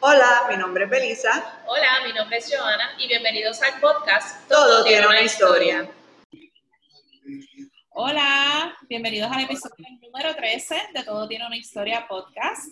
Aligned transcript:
Hola, 0.00 0.46
mi 0.48 0.56
nombre 0.56 0.84
es 0.84 0.90
Belisa. 0.90 1.60
Hola, 1.66 1.88
mi 2.06 2.12
nombre 2.12 2.36
es 2.36 2.48
Joana 2.54 2.92
y 2.98 3.08
bienvenidos 3.08 3.60
al 3.62 3.80
podcast 3.80 4.48
Todo, 4.48 4.84
tiene 4.84 5.04
una 5.04 5.22
historia. 5.22 5.90
Hola, 7.90 8.76
bienvenidos 8.88 9.28
al 9.32 9.42
episodio 9.42 9.86
número 10.00 10.36
13 10.36 10.90
de 10.94 11.02
Todo 11.02 11.26
tiene 11.26 11.48
una 11.48 11.56
historia 11.56 12.06
podcast. 12.06 12.68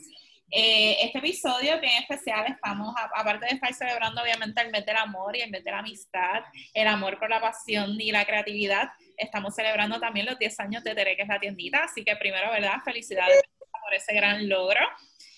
Eh, 0.52 0.98
este 1.02 1.18
episodio 1.18 1.74
es 1.74 1.80
bien 1.80 2.00
especial, 2.00 2.46
estamos, 2.46 2.94
aparte 3.12 3.46
de 3.46 3.54
estar 3.56 3.74
celebrando 3.74 4.22
obviamente 4.22 4.62
el 4.62 4.70
mes 4.70 4.86
del 4.86 4.96
amor 4.96 5.36
y 5.36 5.40
el 5.40 5.50
mes 5.50 5.64
de 5.64 5.72
la 5.72 5.80
amistad, 5.80 6.44
el 6.74 6.86
amor 6.86 7.18
por 7.18 7.28
la 7.28 7.40
pasión 7.40 8.00
y 8.00 8.12
la 8.12 8.24
creatividad, 8.24 8.90
estamos 9.16 9.52
celebrando 9.56 9.98
también 9.98 10.26
los 10.26 10.38
10 10.38 10.60
años 10.60 10.84
de 10.84 10.94
Tere, 10.94 11.16
que 11.16 11.22
es 11.22 11.28
la 11.28 11.40
tiendita, 11.40 11.82
así 11.82 12.04
que 12.04 12.14
primero, 12.14 12.52
¿verdad? 12.52 12.76
Felicidades 12.84 13.42
por 13.58 13.94
ese 13.94 14.14
gran 14.14 14.48
logro. 14.48 14.80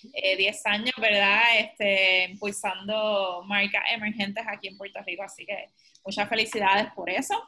10 0.02 0.12
eh, 0.14 0.60
años, 0.64 0.94
¿verdad? 0.98 1.42
Este, 1.58 2.24
impulsando 2.30 3.42
marcas 3.46 3.82
emergentes 3.92 4.45
aquí 4.46 4.68
en 4.68 4.77
Puerto 4.77 5.00
Rico, 5.06 5.23
así 5.23 5.45
que 5.45 5.68
muchas 6.04 6.28
felicidades 6.28 6.92
por 6.95 7.10
eso. 7.10 7.42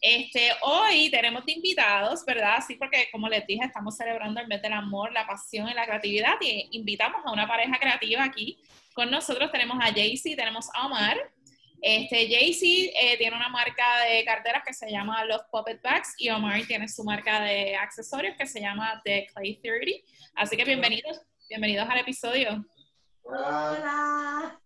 Este, 0.00 0.50
hoy 0.62 1.10
tenemos 1.10 1.44
invitados, 1.46 2.24
¿verdad? 2.24 2.58
Sí, 2.66 2.74
porque 2.74 3.08
como 3.12 3.28
les 3.28 3.46
dije, 3.46 3.64
estamos 3.64 3.96
celebrando 3.96 4.40
el 4.40 4.48
mes 4.48 4.60
del 4.60 4.72
amor, 4.72 5.12
la 5.12 5.24
pasión 5.28 5.68
y 5.68 5.74
la 5.74 5.86
creatividad 5.86 6.34
y 6.40 6.68
invitamos 6.72 7.22
a 7.24 7.30
una 7.30 7.46
pareja 7.46 7.78
creativa 7.78 8.24
aquí. 8.24 8.58
Con 8.94 9.12
nosotros 9.12 9.52
tenemos 9.52 9.78
a 9.80 9.92
Jaycee, 9.92 10.34
tenemos 10.34 10.68
a 10.74 10.86
Omar. 10.86 11.16
Este, 11.80 12.28
Jaycee 12.28 12.92
eh, 13.00 13.16
tiene 13.16 13.36
una 13.36 13.48
marca 13.48 14.04
de 14.08 14.24
carteras 14.24 14.64
que 14.66 14.74
se 14.74 14.90
llama 14.90 15.24
Los 15.24 15.42
Puppet 15.52 15.80
Bags 15.80 16.14
y 16.18 16.30
Omar 16.30 16.60
tiene 16.66 16.88
su 16.88 17.04
marca 17.04 17.40
de 17.40 17.76
accesorios 17.76 18.36
que 18.36 18.46
se 18.46 18.60
llama 18.60 19.00
The 19.04 19.28
Clay 19.32 19.60
30. 19.62 20.06
Así 20.34 20.56
que 20.56 20.64
bienvenidos, 20.64 21.20
bienvenidos 21.52 21.86
al 21.86 21.98
episodio. 21.98 22.64
Hola. 23.24 24.58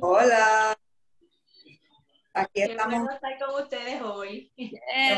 Hola. 0.00 0.78
Aquí 2.32 2.62
estamos. 2.62 3.10
estar 3.12 3.38
con 3.40 3.60
ustedes 3.60 4.00
hoy. 4.02 4.52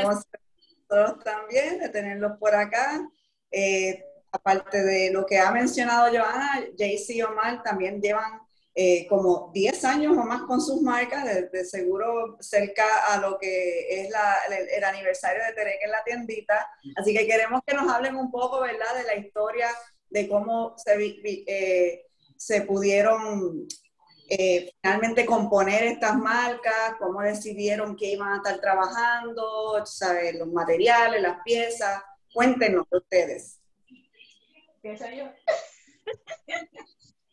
Nosotros 0.03 1.23
también 1.23 1.79
de 1.79 1.91
tenerlos 1.91 2.39
por 2.39 2.55
acá. 2.55 3.07
Eh, 3.51 4.03
aparte 4.33 4.83
de 4.83 5.13
lo 5.13 5.27
que 5.27 5.39
ha 5.39 5.51
mencionado 5.51 6.09
Joana, 6.09 6.65
JC 6.75 7.11
y 7.11 7.23
Omar 7.23 7.63
también 7.63 8.01
llevan 8.01 8.41
eh, 8.75 9.07
como 9.07 9.51
10 9.53 9.85
años 9.85 10.17
o 10.17 10.25
más 10.25 10.45
con 10.45 10.59
sus 10.63 10.81
marcas, 10.81 11.27
de, 11.27 11.65
seguro 11.67 12.39
cerca 12.41 12.87
a 13.11 13.19
lo 13.19 13.39
que 13.39 14.01
es 14.01 14.09
el, 14.09 14.85
aniversario 14.85 15.45
de 15.45 15.53
Terek 15.53 15.83
en 15.85 15.91
la 15.91 16.03
tiendita. 16.03 16.67
Así 16.97 17.15
que 17.15 17.27
queremos 17.27 17.61
que 17.67 17.75
nos 17.75 17.93
hablen 17.93 18.17
un 18.17 18.31
poco, 18.31 18.63
¿verdad?, 18.63 18.97
de 18.97 19.05
la 19.05 19.17
historia 19.17 19.69
de 20.15 20.29
cómo 20.29 20.77
se, 20.79 20.95
eh, 21.49 22.07
se 22.37 22.63
pudieron 22.63 23.67
eh, 24.29 24.71
finalmente 24.81 25.27
componer 25.27 25.83
estas 25.83 26.17
marcas, 26.17 26.95
cómo 27.01 27.21
decidieron 27.21 27.97
que 27.97 28.13
iban 28.13 28.33
a 28.33 28.37
estar 28.37 28.61
trabajando, 28.61 29.85
¿sabes? 29.85 30.37
los 30.39 30.47
materiales, 30.47 31.21
las 31.21 31.43
piezas. 31.43 32.01
Cuéntenos 32.33 32.87
ustedes. 32.93 33.61
¿Qué 34.83 34.97
soy 34.97 35.17
yo? 35.17 35.25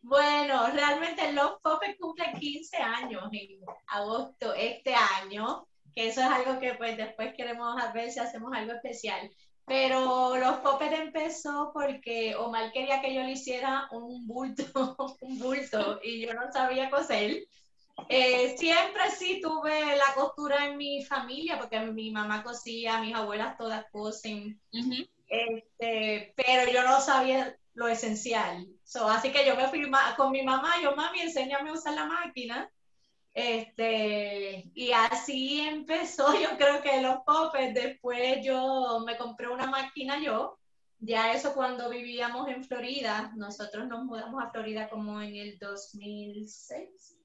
bueno, 0.01 0.71
realmente 0.71 1.33
los 1.33 1.61
Popes 1.61 1.97
cumple 1.99 2.33
15 2.39 2.77
años 2.77 3.29
en 3.31 3.59
agosto 3.89 4.55
este 4.55 4.95
año, 4.95 5.67
que 5.93 6.07
eso 6.07 6.21
es 6.21 6.27
algo 6.27 6.59
que 6.59 6.73
pues 6.73 6.97
después 6.97 7.35
queremos 7.35 7.75
ver 7.93 8.09
si 8.09 8.19
hacemos 8.19 8.51
algo 8.55 8.73
especial. 8.73 9.29
Pero 9.65 10.35
los 10.37 10.57
poppers 10.57 10.99
empezó 10.99 11.71
porque 11.73 12.35
Omar 12.35 12.71
quería 12.71 13.01
que 13.01 13.13
yo 13.13 13.21
le 13.21 13.31
hiciera 13.31 13.87
un 13.91 14.27
bulto, 14.27 14.63
un 15.21 15.39
bulto, 15.39 15.99
y 16.03 16.25
yo 16.25 16.33
no 16.33 16.51
sabía 16.51 16.89
coser. 16.89 17.43
Eh, 18.09 18.55
siempre 18.57 19.11
sí 19.11 19.39
tuve 19.41 19.95
la 19.95 20.13
costura 20.15 20.65
en 20.65 20.77
mi 20.77 21.03
familia, 21.05 21.57
porque 21.59 21.79
mi 21.79 22.11
mamá 22.11 22.43
cosía, 22.43 22.99
mis 22.99 23.15
abuelas 23.15 23.57
todas 23.57 23.85
cosen. 23.91 24.59
este, 25.31 26.33
pero 26.35 26.71
yo 26.71 26.83
no 26.83 26.99
sabía 26.99 27.55
lo 27.73 27.87
esencial. 27.87 28.67
así 29.09 29.31
que 29.31 29.45
yo 29.45 29.55
me 29.55 29.67
fui 29.69 29.89
con 30.17 30.31
mi 30.31 30.43
mamá, 30.43 30.73
yo, 30.83 30.95
mami, 30.95 31.21
enséñame 31.21 31.69
a 31.69 31.73
usar 31.73 31.93
la 31.93 32.05
máquina. 32.05 32.69
Este, 33.33 34.69
y 34.73 34.91
así 34.91 35.61
empezó, 35.61 36.33
yo 36.41 36.57
creo 36.57 36.81
que 36.81 37.01
los 37.01 37.21
popes. 37.25 37.73
Después 37.73 38.39
yo 38.43 39.01
me 39.05 39.17
compré 39.17 39.47
una 39.47 39.67
máquina 39.67 40.21
yo. 40.21 40.57
Ya 40.99 41.33
eso 41.33 41.55
cuando 41.55 41.89
vivíamos 41.89 42.47
en 42.47 42.63
Florida, 42.63 43.31
nosotros 43.35 43.87
nos 43.87 44.05
mudamos 44.05 44.43
a 44.43 44.51
Florida 44.51 44.87
como 44.87 45.19
en 45.19 45.35
el 45.35 45.57
2006, 45.57 47.17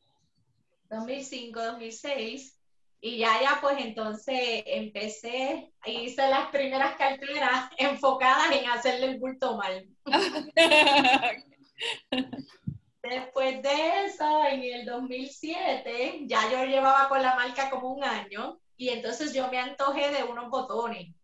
2005, 0.89 1.63
2006. 1.63 2.59
Y 3.03 3.19
ya, 3.19 3.39
ya, 3.43 3.59
pues 3.61 3.77
entonces 3.79 4.63
empecé, 4.65 5.71
hice 5.85 6.29
las 6.29 6.49
primeras 6.49 6.97
carteras 6.97 7.69
enfocadas 7.77 8.51
en 8.53 8.71
hacerle 8.71 9.09
el 9.09 9.19
bulto 9.19 9.59
mal. 9.59 9.87
Después 13.09 13.63
de 13.63 14.05
eso, 14.05 14.45
en 14.45 14.63
el 14.63 14.85
2007, 14.85 16.23
ya 16.27 16.51
yo 16.51 16.65
llevaba 16.65 17.09
con 17.09 17.23
la 17.23 17.35
marca 17.35 17.71
como 17.71 17.93
un 17.93 18.05
año 18.05 18.59
y 18.77 18.91
entonces 18.91 19.33
yo 19.33 19.49
me 19.49 19.59
antojé 19.59 20.11
de 20.11 20.25
unos 20.25 20.51
botones 20.51 21.15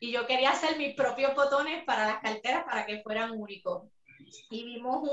y 0.00 0.12
yo 0.12 0.26
quería 0.26 0.50
hacer 0.50 0.76
mis 0.76 0.94
propios 0.94 1.34
botones 1.34 1.84
para 1.84 2.06
las 2.06 2.20
carteras 2.20 2.64
para 2.64 2.86
que 2.86 3.02
fueran 3.02 3.32
únicos. 3.32 3.88
Y 4.50 4.64
vimos 4.64 5.08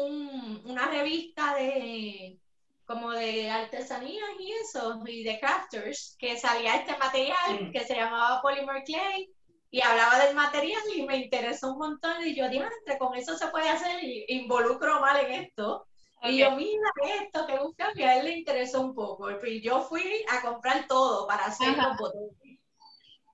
una 0.65 0.87
revista 0.89 1.55
de 1.55 2.37
como 2.85 3.11
de 3.11 3.49
artesanías 3.49 4.29
y 4.37 4.51
eso, 4.51 5.01
y 5.05 5.23
de 5.23 5.39
crafters, 5.39 6.17
que 6.19 6.37
salía 6.37 6.75
este 6.75 6.97
material 6.97 7.71
que 7.71 7.85
se 7.85 7.95
llamaba 7.95 8.41
Polymer 8.41 8.83
Clay 8.83 9.29
y 9.69 9.81
hablaba 9.81 10.25
del 10.25 10.35
material 10.35 10.81
y 10.93 11.03
me 11.03 11.15
interesó 11.15 11.71
un 11.71 11.79
montón 11.79 12.27
y 12.27 12.35
yo 12.35 12.49
dije, 12.49 12.67
con 12.99 13.15
eso 13.15 13.37
se 13.37 13.47
puede 13.47 13.69
hacer 13.69 14.03
y 14.03 14.25
involucro 14.27 14.99
mal 14.99 15.25
en 15.25 15.43
esto. 15.43 15.87
Y 16.23 16.37
yo, 16.37 16.51
mira 16.51 16.91
esto, 17.19 17.47
que 17.47 17.57
busca, 17.57 17.91
y 17.95 18.03
a 18.03 18.17
él 18.17 18.25
le 18.25 18.37
interesó 18.37 18.81
un 18.81 18.93
poco. 18.93 19.29
Y 19.45 19.61
yo 19.61 19.81
fui 19.81 20.23
a 20.29 20.41
comprar 20.41 20.87
todo 20.87 21.25
para 21.27 21.45
hacer 21.45 21.75
los 21.75 21.97
botones. 21.97 22.59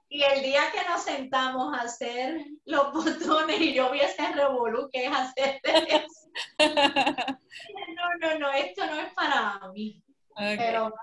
Y 0.09 0.23
el 0.23 0.41
día 0.41 0.61
que 0.71 0.87
nos 0.89 1.03
sentamos 1.03 1.77
a 1.77 1.81
hacer 1.81 2.45
los 2.65 2.93
botones 2.93 3.59
y 3.59 3.73
yo 3.73 3.91
vi 3.91 3.99
ese 3.99 4.31
revolú 4.31 4.89
que 4.91 5.05
es 5.05 5.11
hacer 5.11 5.59
eso. 5.63 6.29
no, 6.59 8.17
no, 8.21 8.39
no, 8.39 8.51
esto 8.53 8.85
no 8.85 9.01
es 9.01 9.13
para 9.13 9.59
mí. 9.73 10.01
Pero 10.37 10.93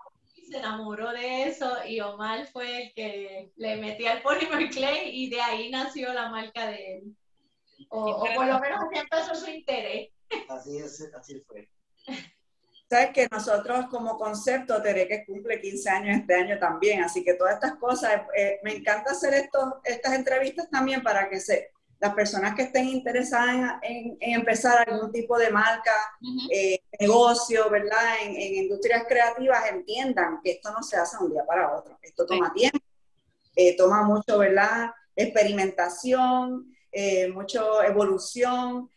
se 0.51 0.59
enamoró 0.59 1.11
de 1.13 1.45
eso 1.45 1.85
y 1.87 2.01
Omar 2.01 2.47
fue 2.47 2.85
el 2.85 2.95
que 2.95 3.51
le 3.57 3.77
metía 3.77 4.13
el 4.15 4.23
polymer 4.23 4.71
clay 4.71 5.11
y 5.13 5.29
de 5.29 5.41
ahí 5.41 5.71
nació 5.71 6.13
la 6.15 6.31
marca 6.31 6.69
de 6.69 6.99
él. 6.99 7.17
O, 7.91 8.05
o 8.05 8.35
por 8.35 8.47
lo 8.47 8.59
menos 8.59 8.79
así 8.87 8.99
empezó 8.99 9.35
su 9.35 9.51
interés. 9.51 10.11
Así 10.49 10.79
es, 10.79 11.11
así 11.15 11.41
fue. 11.47 11.69
Sabes 12.89 13.11
que 13.13 13.29
nosotros 13.31 13.87
como 13.91 14.19
concepto, 14.19 14.81
Tere, 14.83 15.09
que 15.09 15.25
cumple 15.25 15.61
15 15.61 15.91
años 15.91 16.19
este 16.21 16.35
año 16.35 16.59
también, 16.59 17.03
así 17.03 17.25
que 17.25 17.35
todas 17.35 17.55
estas 17.55 17.77
cosas, 17.77 18.23
eh, 18.37 18.61
me 18.63 18.77
encanta 18.77 19.13
hacer 19.13 19.35
estos, 19.35 19.65
estas 19.85 20.13
entrevistas 20.13 20.69
también 20.71 21.03
para 21.03 21.29
que 21.29 21.41
se, 21.41 21.73
las 21.99 22.15
personas 22.15 22.55
que 22.55 22.63
estén 22.63 22.89
interesadas 22.89 23.81
en, 23.83 24.19
empezar 24.21 24.89
algún 24.89 25.11
tipo 25.11 25.39
de 25.39 25.51
marca, 25.51 25.93
eh, 26.53 26.79
negocio, 27.01 27.71
¿verdad? 27.71 28.17
En, 28.23 28.37
industrias 28.37 29.05
creativas 29.09 29.71
entiendan 29.71 30.41
que 30.45 30.53
esto 30.53 30.71
no 30.71 30.83
se 30.83 30.97
hace 30.97 31.17
de 31.17 31.25
un 31.25 31.33
día 31.33 31.45
para 31.47 31.75
otro, 31.75 31.99
esto 32.03 32.27
toma 32.27 32.53
tiempo, 32.53 32.79
eh, 33.57 33.77
toma 33.77 34.03
mucho, 34.03 34.39
¿verdad? 34.39 34.91
Experimentación, 35.17 36.71
mucho 37.33 37.83
evolución 37.83 38.89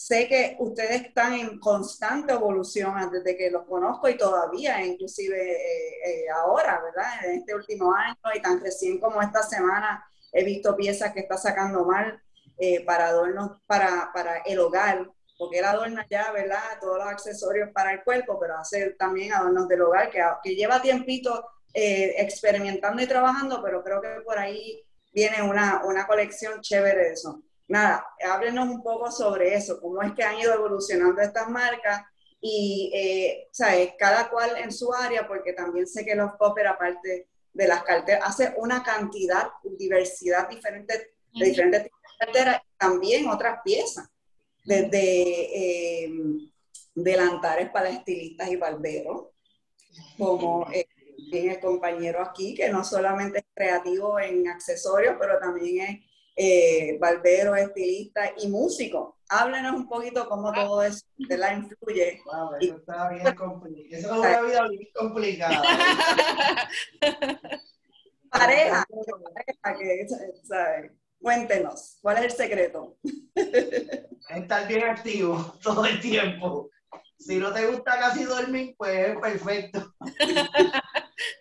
sé 0.00 0.26
que 0.28 0.56
ustedes 0.58 1.02
están 1.02 1.34
en 1.34 1.58
constante 1.58 2.32
evolución 2.32 2.94
desde 3.12 3.36
que 3.36 3.50
los 3.50 3.66
conozco 3.66 4.08
y 4.08 4.16
todavía, 4.16 4.82
inclusive 4.82 5.36
eh, 5.52 5.94
eh, 6.06 6.30
ahora, 6.34 6.80
¿verdad? 6.82 7.26
En 7.26 7.40
este 7.40 7.54
último 7.54 7.92
año 7.92 8.16
y 8.34 8.40
tan 8.40 8.62
recién 8.62 8.98
como 8.98 9.20
esta 9.20 9.42
semana 9.42 10.02
he 10.32 10.42
visto 10.42 10.74
piezas 10.74 11.12
que 11.12 11.20
está 11.20 11.36
sacando 11.36 11.84
mal 11.84 12.18
eh, 12.58 12.82
para 12.86 13.08
adornos 13.08 13.60
para, 13.66 14.10
para 14.14 14.38
el 14.38 14.58
hogar, 14.60 15.06
porque 15.36 15.58
él 15.58 15.66
adorna 15.66 16.06
ya, 16.08 16.32
¿verdad? 16.32 16.62
Todos 16.80 16.96
los 16.96 17.06
accesorios 17.06 17.68
para 17.74 17.92
el 17.92 18.02
cuerpo, 18.02 18.38
pero 18.40 18.56
hace 18.56 18.92
también 18.92 19.34
adornos 19.34 19.68
del 19.68 19.82
hogar, 19.82 20.10
que, 20.10 20.56
lleva 20.56 20.80
tiempito 20.80 21.46
experimentando 21.74 23.02
y 23.02 23.06
trabajando, 23.06 23.62
pero 23.62 23.84
creo 23.84 24.00
que 24.00 24.22
por 24.24 24.38
ahí 24.38 24.82
viene 25.12 25.42
una, 25.42 25.82
una 25.84 26.06
colección 26.06 26.62
chévere 26.62 27.04
de 27.04 27.12
eso 27.12 27.42
nada, 27.70 28.04
háblenos 28.28 28.68
un 28.68 28.82
poco 28.82 29.12
sobre 29.12 29.54
eso, 29.54 29.80
cómo 29.80 30.02
es 30.02 30.12
que 30.12 30.24
han 30.24 30.38
ido 30.38 30.52
evolucionando 30.52 31.22
estas 31.22 31.48
marcas 31.48 32.02
y, 32.40 32.90
eh, 32.92 33.48
¿sabes? 33.52 33.92
Cada 33.96 34.28
cual 34.28 34.56
en 34.56 34.72
su 34.72 34.92
área, 34.92 35.28
porque 35.28 35.52
también 35.52 35.86
sé 35.86 36.04
que 36.04 36.16
los 36.16 36.32
Popper, 36.32 36.66
aparte 36.66 37.28
de 37.52 37.68
las 37.68 37.84
carteras, 37.84 38.28
hace 38.28 38.54
una 38.56 38.82
cantidad, 38.82 39.50
diversidad 39.78 40.48
diferente, 40.48 41.12
de 41.32 41.44
diferentes 41.44 41.84
tipos 41.84 42.00
de 42.02 42.26
carteras, 42.26 42.62
también 42.76 43.28
otras 43.28 43.60
piezas, 43.64 44.08
desde, 44.64 46.04
eh, 46.04 46.12
delantares 46.92 47.70
para 47.70 47.88
estilistas 47.88 48.50
y 48.50 48.56
barberos, 48.56 49.28
como 50.18 50.68
eh, 50.72 50.88
el 51.32 51.60
compañero 51.60 52.20
aquí, 52.20 52.52
que 52.54 52.68
no 52.68 52.82
solamente 52.82 53.38
es 53.38 53.44
creativo 53.54 54.18
en 54.18 54.48
accesorios, 54.48 55.14
pero 55.20 55.38
también 55.38 55.86
es 55.86 56.09
eh, 56.36 56.98
barbero, 56.98 57.54
estilista 57.54 58.32
y 58.38 58.48
músico. 58.48 59.18
Háblenos 59.28 59.74
un 59.76 59.88
poquito 59.88 60.28
cómo 60.28 60.52
todo 60.52 60.82
eso 60.82 61.04
la 61.16 61.54
influye. 61.54 62.20
Wow, 62.24 62.54
eso 62.60 62.76
está 62.76 63.10
bien 63.10 63.34
complicado. 63.34 63.98
Eso 63.98 64.12
es 64.12 64.18
una 64.18 64.40
vida 64.42 64.68
bien 64.68 64.88
complicada. 64.94 65.62
pareja, 68.30 68.86
pareja 69.34 69.78
que, 69.78 70.06
¿sabes? 70.44 70.92
Cuéntenos, 71.20 71.98
¿cuál 72.00 72.18
es 72.18 72.24
el 72.24 72.30
secreto? 72.30 72.96
Estar 74.30 74.66
bien 74.66 74.84
activo 74.84 75.54
todo 75.62 75.84
el 75.84 76.00
tiempo. 76.00 76.70
Si 77.18 77.36
no 77.36 77.52
te 77.52 77.66
gusta 77.66 77.98
casi 77.98 78.24
dormir, 78.24 78.74
pues 78.78 79.10
es 79.10 79.18
perfecto. 79.18 79.94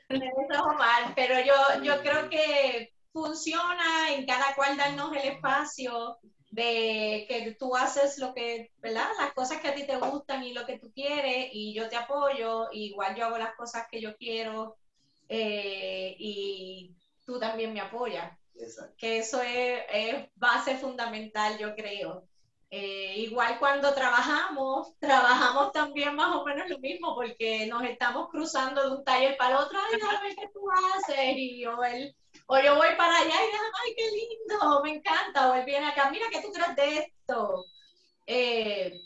Eso, 0.09 0.63
Omar, 0.63 1.13
pero 1.15 1.35
yo, 1.39 1.83
yo 1.83 2.01
creo 2.01 2.29
que 2.29 2.91
funciona 3.11 4.13
en 4.13 4.25
cada 4.25 4.55
cual 4.55 4.77
darnos 4.77 5.15
el 5.15 5.29
espacio 5.29 6.17
de 6.51 7.25
que 7.27 7.55
tú 7.59 7.75
haces 7.75 8.17
lo 8.17 8.33
que, 8.33 8.71
¿verdad? 8.77 9.09
Las 9.19 9.33
cosas 9.33 9.61
que 9.61 9.67
a 9.67 9.75
ti 9.75 9.85
te 9.85 9.97
gustan 9.97 10.43
y 10.43 10.53
lo 10.53 10.65
que 10.65 10.79
tú 10.79 10.91
quieres 10.93 11.49
y 11.51 11.73
yo 11.73 11.89
te 11.89 11.95
apoyo, 11.95 12.69
igual 12.71 13.15
yo 13.15 13.25
hago 13.25 13.37
las 13.37 13.55
cosas 13.55 13.85
que 13.89 14.01
yo 14.01 14.15
quiero 14.17 14.77
eh, 15.27 16.15
y 16.17 16.95
tú 17.25 17.39
también 17.39 17.73
me 17.73 17.81
apoyas. 17.81 18.37
Que 18.97 19.19
eso 19.19 19.41
es, 19.41 19.81
es, 19.93 20.29
base 20.35 20.75
fundamental, 20.77 21.57
yo 21.57 21.75
creo. 21.75 22.27
Eh, 22.71 23.15
igual 23.19 23.57
cuando 23.57 23.93
trabajamos, 23.93 24.93
trabajamos 24.99 25.71
también 25.71 26.15
más 26.15 26.35
o 26.35 26.43
menos 26.45 26.69
lo 26.69 26.77
mismo, 26.79 27.15
porque 27.15 27.65
nos 27.67 27.83
estamos 27.83 28.29
cruzando 28.29 28.83
de 28.83 28.97
un 28.97 29.03
taller 29.03 29.37
para 29.37 29.55
el 29.55 29.63
otro, 29.63 29.79
ay, 29.79 29.95
déjame 29.95 30.27
ver 30.27 30.35
qué 30.35 30.49
tú 30.53 30.69
haces, 30.69 31.35
y 31.35 31.61
yo, 31.63 31.83
él, 31.83 32.15
o 32.51 32.59
yo 32.59 32.75
voy 32.75 32.87
para 32.97 33.15
allá 33.15 33.27
y 33.43 33.51
déjame, 33.51 33.69
ay, 33.85 33.95
qué 33.95 34.09
lindo, 34.09 34.81
me 34.83 34.95
encanta, 34.95 35.51
o 35.51 35.53
él 35.53 35.65
viene 35.65 35.85
acá, 35.85 36.09
mira 36.09 36.25
qué 36.31 36.41
tú 36.41 36.51
crees 36.51 36.75
de 36.75 36.97
esto. 36.97 37.65
Eh, 38.25 38.99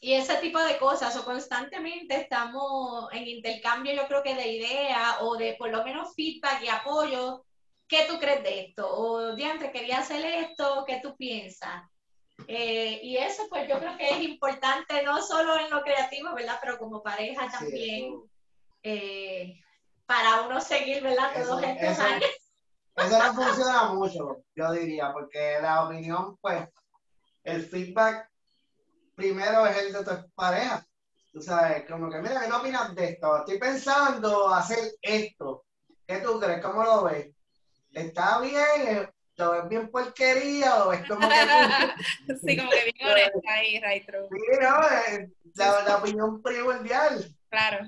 y 0.00 0.14
ese 0.14 0.34
tipo 0.38 0.58
de 0.58 0.78
cosas, 0.78 1.16
o 1.16 1.24
constantemente 1.24 2.16
estamos 2.16 3.08
en 3.12 3.28
intercambio, 3.28 3.94
yo 3.94 4.08
creo 4.08 4.24
que 4.24 4.34
de 4.34 4.48
ideas, 4.48 5.18
o 5.20 5.36
de 5.36 5.54
por 5.56 5.70
lo 5.70 5.84
menos 5.84 6.12
feedback 6.16 6.60
y 6.60 6.68
apoyo, 6.68 7.44
¿qué 7.86 8.04
tú 8.08 8.18
crees 8.18 8.42
de 8.42 8.60
esto? 8.62 8.92
O, 8.92 9.36
diante, 9.36 9.70
quería 9.70 10.00
hacer 10.00 10.24
esto, 10.24 10.84
¿qué 10.84 10.98
tú 11.00 11.16
piensas? 11.16 11.84
Eh, 12.48 12.98
y 13.04 13.16
eso 13.16 13.44
pues 13.48 13.68
yo 13.68 13.78
creo 13.78 13.96
que 13.96 14.08
es 14.10 14.22
importante 14.22 15.04
no 15.04 15.22
solo 15.22 15.56
en 15.56 15.70
lo 15.70 15.82
creativo, 15.82 16.34
¿verdad? 16.34 16.58
Pero 16.60 16.78
como 16.78 17.00
pareja 17.00 17.48
también, 17.48 18.22
eh, 18.82 19.60
para 20.04 20.42
uno 20.42 20.60
seguir, 20.60 21.00
¿verdad? 21.00 21.32
Todos 21.32 21.62
estos 21.62 21.90
eso, 21.90 22.02
años. 22.02 22.41
Eso 22.96 23.18
no 23.18 23.34
funciona 23.34 23.84
mucho, 23.94 24.44
yo 24.54 24.72
diría, 24.72 25.12
porque 25.12 25.58
la 25.62 25.84
opinión, 25.84 26.36
pues, 26.38 26.68
el 27.42 27.64
feedback 27.64 28.30
primero 29.14 29.66
es 29.66 29.76
el 29.78 29.92
de 29.92 30.04
tu 30.04 30.30
pareja. 30.34 30.86
Tú 31.32 31.40
sabes, 31.40 31.88
como 31.90 32.10
que, 32.10 32.18
mira, 32.18 32.42
¿qué 32.42 32.48
no 32.48 32.58
opinas 32.58 32.94
de 32.94 33.10
esto? 33.10 33.38
Estoy 33.38 33.58
pensando 33.58 34.52
hacer 34.52 34.92
esto. 35.00 35.64
¿Qué 36.06 36.18
tú 36.18 36.38
crees? 36.38 36.62
¿Cómo 36.62 36.82
lo 36.82 37.04
ves? 37.04 37.30
¿Está 37.92 38.40
bien? 38.40 39.10
¿Lo 39.36 39.52
ves 39.52 39.68
bien 39.68 39.90
porquería 39.90 40.84
o 40.84 40.92
es 40.92 41.08
como 41.08 41.26
que... 41.26 41.34
sí, 42.46 42.56
como 42.58 42.70
que 42.70 42.92
bien 42.92 43.10
honesta 43.10 43.52
ahí, 43.52 43.80
right 43.80 44.04
true. 44.04 44.28
Sí, 44.30 44.58
no, 44.60 45.16
eh, 45.16 45.30
la, 45.54 45.82
la 45.84 45.96
opinión 45.96 46.42
primordial. 46.42 47.34
Claro. 47.48 47.86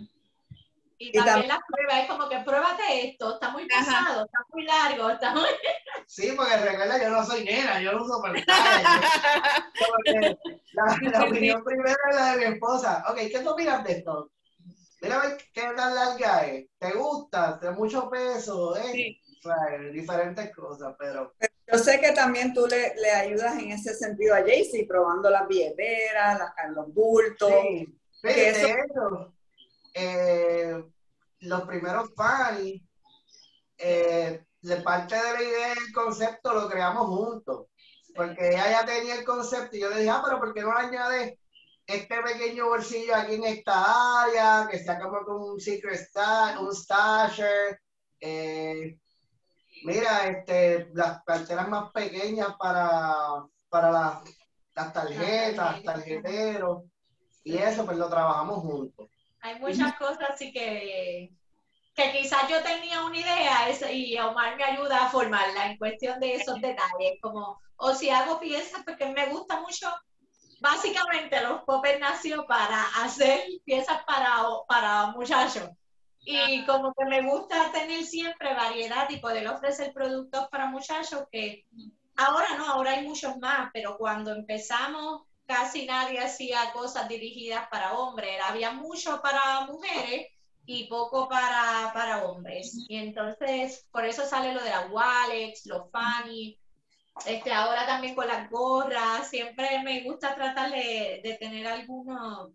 Y, 0.96 1.12
también 1.12 1.48
las 1.48 1.58
pruebas, 1.68 2.02
es 2.02 2.08
como 2.08 2.28
que 2.28 2.38
pruébate 2.38 3.08
esto, 3.08 3.34
está 3.34 3.50
muy 3.50 3.66
pesado, 3.66 4.24
está 4.24 4.38
muy 4.52 4.64
largo, 4.64 5.10
está 5.10 5.32
muy... 5.32 5.42
Sí, 6.06 6.32
porque 6.36 6.56
recuerda, 6.56 7.02
yo 7.02 7.08
no 7.08 7.24
soy 7.24 7.44
nena, 7.44 7.80
yo 7.80 7.92
no 7.92 8.04
uso 8.04 8.22
pantalla. 8.22 9.00
la, 10.72 10.98
la 11.10 11.24
opinión 11.24 11.64
primera 11.64 11.96
es 12.10 12.16
la 12.16 12.36
de 12.36 12.38
mi 12.38 12.54
esposa. 12.54 13.04
Ok, 13.08 13.16
¿qué 13.30 13.40
tú 13.40 13.50
opinas 13.50 13.82
de 13.84 13.92
esto? 13.92 14.30
Mira 15.00 15.20
a 15.20 15.26
ver 15.26 15.38
qué 15.52 15.62
tan 15.76 15.94
larga 15.94 16.46
es. 16.46 16.66
¿Te 16.78 16.92
gusta? 16.92 17.58
¿Tiene 17.58 17.76
mucho 17.76 18.08
peso? 18.08 18.76
¿eh? 18.76 18.90
Sí. 18.92 19.20
O 19.40 19.42
sea, 19.42 19.78
diferentes 19.92 20.54
cosas, 20.54 20.94
pero... 20.98 21.34
Yo 21.70 21.78
sé 21.78 22.00
que 22.00 22.12
también 22.12 22.54
tú 22.54 22.66
le, 22.66 22.94
le 22.96 23.10
ayudas 23.10 23.58
en 23.58 23.72
ese 23.72 23.94
sentido 23.94 24.34
a 24.34 24.38
Jaycee, 24.40 24.86
probando 24.86 25.28
las 25.30 25.46
billeteras, 25.48 26.38
las, 26.38 26.52
los 26.74 26.92
bultos. 26.92 27.50
Sí, 27.50 27.94
que 28.22 28.28
de 28.28 28.48
eso- 28.50 28.68
hecho, 28.68 29.34
eh, 29.94 30.84
los 31.40 31.62
primeros 31.62 32.12
fans, 32.14 32.60
eh, 33.78 34.44
de 34.60 34.76
parte 34.78 35.14
de 35.14 35.32
la 35.32 35.42
idea 35.42 35.68
del 35.68 35.92
concepto 35.92 36.52
lo 36.52 36.68
creamos 36.68 37.06
juntos, 37.06 37.66
porque 38.14 38.48
ella 38.48 38.70
ya 38.70 38.84
tenía 38.84 39.14
el 39.14 39.24
concepto 39.24 39.76
y 39.76 39.80
yo 39.80 39.90
le 39.90 39.98
dije, 39.98 40.10
ah, 40.10 40.22
pero 40.24 40.38
¿por 40.38 40.52
qué 40.52 40.62
no 40.62 40.72
le 40.74 40.86
añades 40.86 41.38
este 41.86 42.22
pequeño 42.22 42.66
bolsillo 42.68 43.14
aquí 43.14 43.34
en 43.34 43.44
esta 43.44 44.22
área, 44.22 44.68
que 44.70 44.78
sea 44.78 44.98
como 44.98 45.24
con 45.24 45.42
un 45.42 45.60
secret 45.60 46.00
stash, 46.00 46.58
un 46.58 46.74
stasher? 46.74 47.78
eh, 48.20 48.98
mira, 49.84 50.28
este, 50.28 50.88
las 50.94 51.22
carteras 51.24 51.68
más 51.68 51.92
pequeñas 51.92 52.54
para, 52.58 53.44
para 53.68 53.90
las, 53.90 54.24
las 54.74 54.92
tarjetas, 54.92 55.82
tarjeteros, 55.82 56.84
y 57.42 57.58
eso 57.58 57.84
pues 57.84 57.98
lo 57.98 58.08
trabajamos 58.08 58.60
juntos. 58.60 59.08
Hay 59.44 59.60
muchas 59.60 59.94
cosas 59.96 60.30
así 60.30 60.50
que, 60.50 61.30
que 61.94 62.12
quizás 62.12 62.48
yo 62.48 62.62
tenía 62.62 63.04
una 63.04 63.18
idea 63.18 63.92
y 63.92 64.18
Omar 64.18 64.56
me 64.56 64.64
ayuda 64.64 65.04
a 65.04 65.10
formarla 65.10 65.66
en 65.66 65.76
cuestión 65.76 66.18
de 66.18 66.36
esos 66.36 66.62
detalles, 66.62 67.20
como, 67.20 67.60
o 67.76 67.92
si 67.92 68.08
hago 68.08 68.40
piezas 68.40 68.82
porque 68.86 69.04
me 69.04 69.26
gusta 69.26 69.60
mucho, 69.60 69.92
básicamente 70.60 71.42
los 71.42 71.60
Poppers 71.64 72.00
nació 72.00 72.46
para 72.46 72.84
hacer 73.04 73.44
piezas 73.66 74.02
para, 74.04 74.44
para 74.66 75.08
muchachos. 75.08 75.68
Y 76.20 76.64
como 76.64 76.94
que 76.94 77.04
me 77.04 77.20
gusta 77.20 77.70
tener 77.70 78.02
siempre 78.02 78.54
variedad 78.54 79.10
y 79.10 79.18
poder 79.18 79.46
ofrecer 79.48 79.92
productos 79.92 80.48
para 80.48 80.68
muchachos 80.68 81.24
que 81.30 81.66
ahora 82.16 82.56
no, 82.56 82.66
ahora 82.66 82.92
hay 82.92 83.06
muchos 83.06 83.36
más, 83.36 83.68
pero 83.74 83.98
cuando 83.98 84.32
empezamos 84.32 85.26
casi 85.46 85.86
nadie 85.86 86.20
hacía 86.20 86.72
cosas 86.72 87.08
dirigidas 87.08 87.68
para 87.68 87.92
hombres, 87.94 88.30
Era- 88.34 88.48
había 88.48 88.70
mucho 88.72 89.20
para 89.22 89.66
mujeres 89.66 90.28
y 90.66 90.84
poco 90.88 91.28
para, 91.28 91.90
para 91.92 92.24
hombres. 92.24 92.74
Y 92.88 92.96
entonces, 92.96 93.86
por 93.90 94.04
eso 94.04 94.24
sale 94.26 94.52
lo 94.54 94.62
de 94.62 94.70
las 94.70 94.90
wallets, 94.90 95.66
los 95.66 95.90
fanny, 95.90 96.58
este, 97.26 97.52
ahora 97.52 97.86
también 97.86 98.14
con 98.14 98.26
las 98.26 98.50
gorras, 98.50 99.28
siempre 99.30 99.82
me 99.82 100.02
gusta 100.02 100.34
tratar 100.34 100.70
de, 100.72 101.20
de 101.22 101.36
tener 101.40 101.66
algunos, 101.66 102.50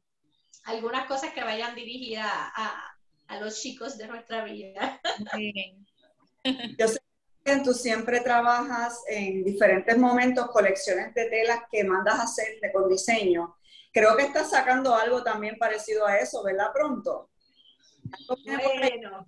algunas 0.66 1.06
cosas 1.08 1.34
que 1.34 1.44
vayan 1.44 1.75
dirigidas 1.75 2.28
a, 2.32 2.84
a 3.28 3.40
los 3.40 3.62
chicos 3.62 3.98
de 3.98 4.08
nuestra 4.08 4.44
vida. 4.44 5.00
Bien. 5.38 5.86
Yo 6.78 6.88
tú 7.63 7.74
siempre 7.74 8.22
trabajas 8.22 9.03
en 9.08 9.44
diferentes 9.44 9.98
momentos 9.98 10.48
colecciones 10.51 11.13
de 11.13 11.25
telas 11.29 11.62
que 11.72 11.84
mandas 11.84 12.20
a 12.20 12.24
hacer 12.24 12.60
de, 12.62 12.72
con 12.72 12.88
diseño. 12.89 13.56
Creo 13.91 14.15
que 14.15 14.24
estás 14.24 14.51
sacando 14.51 14.96
algo 14.96 15.24
también 15.24 15.58
parecido 15.58 16.06
a 16.06 16.18
eso, 16.18 16.44
¿verdad? 16.44 16.72
Pronto. 16.74 17.29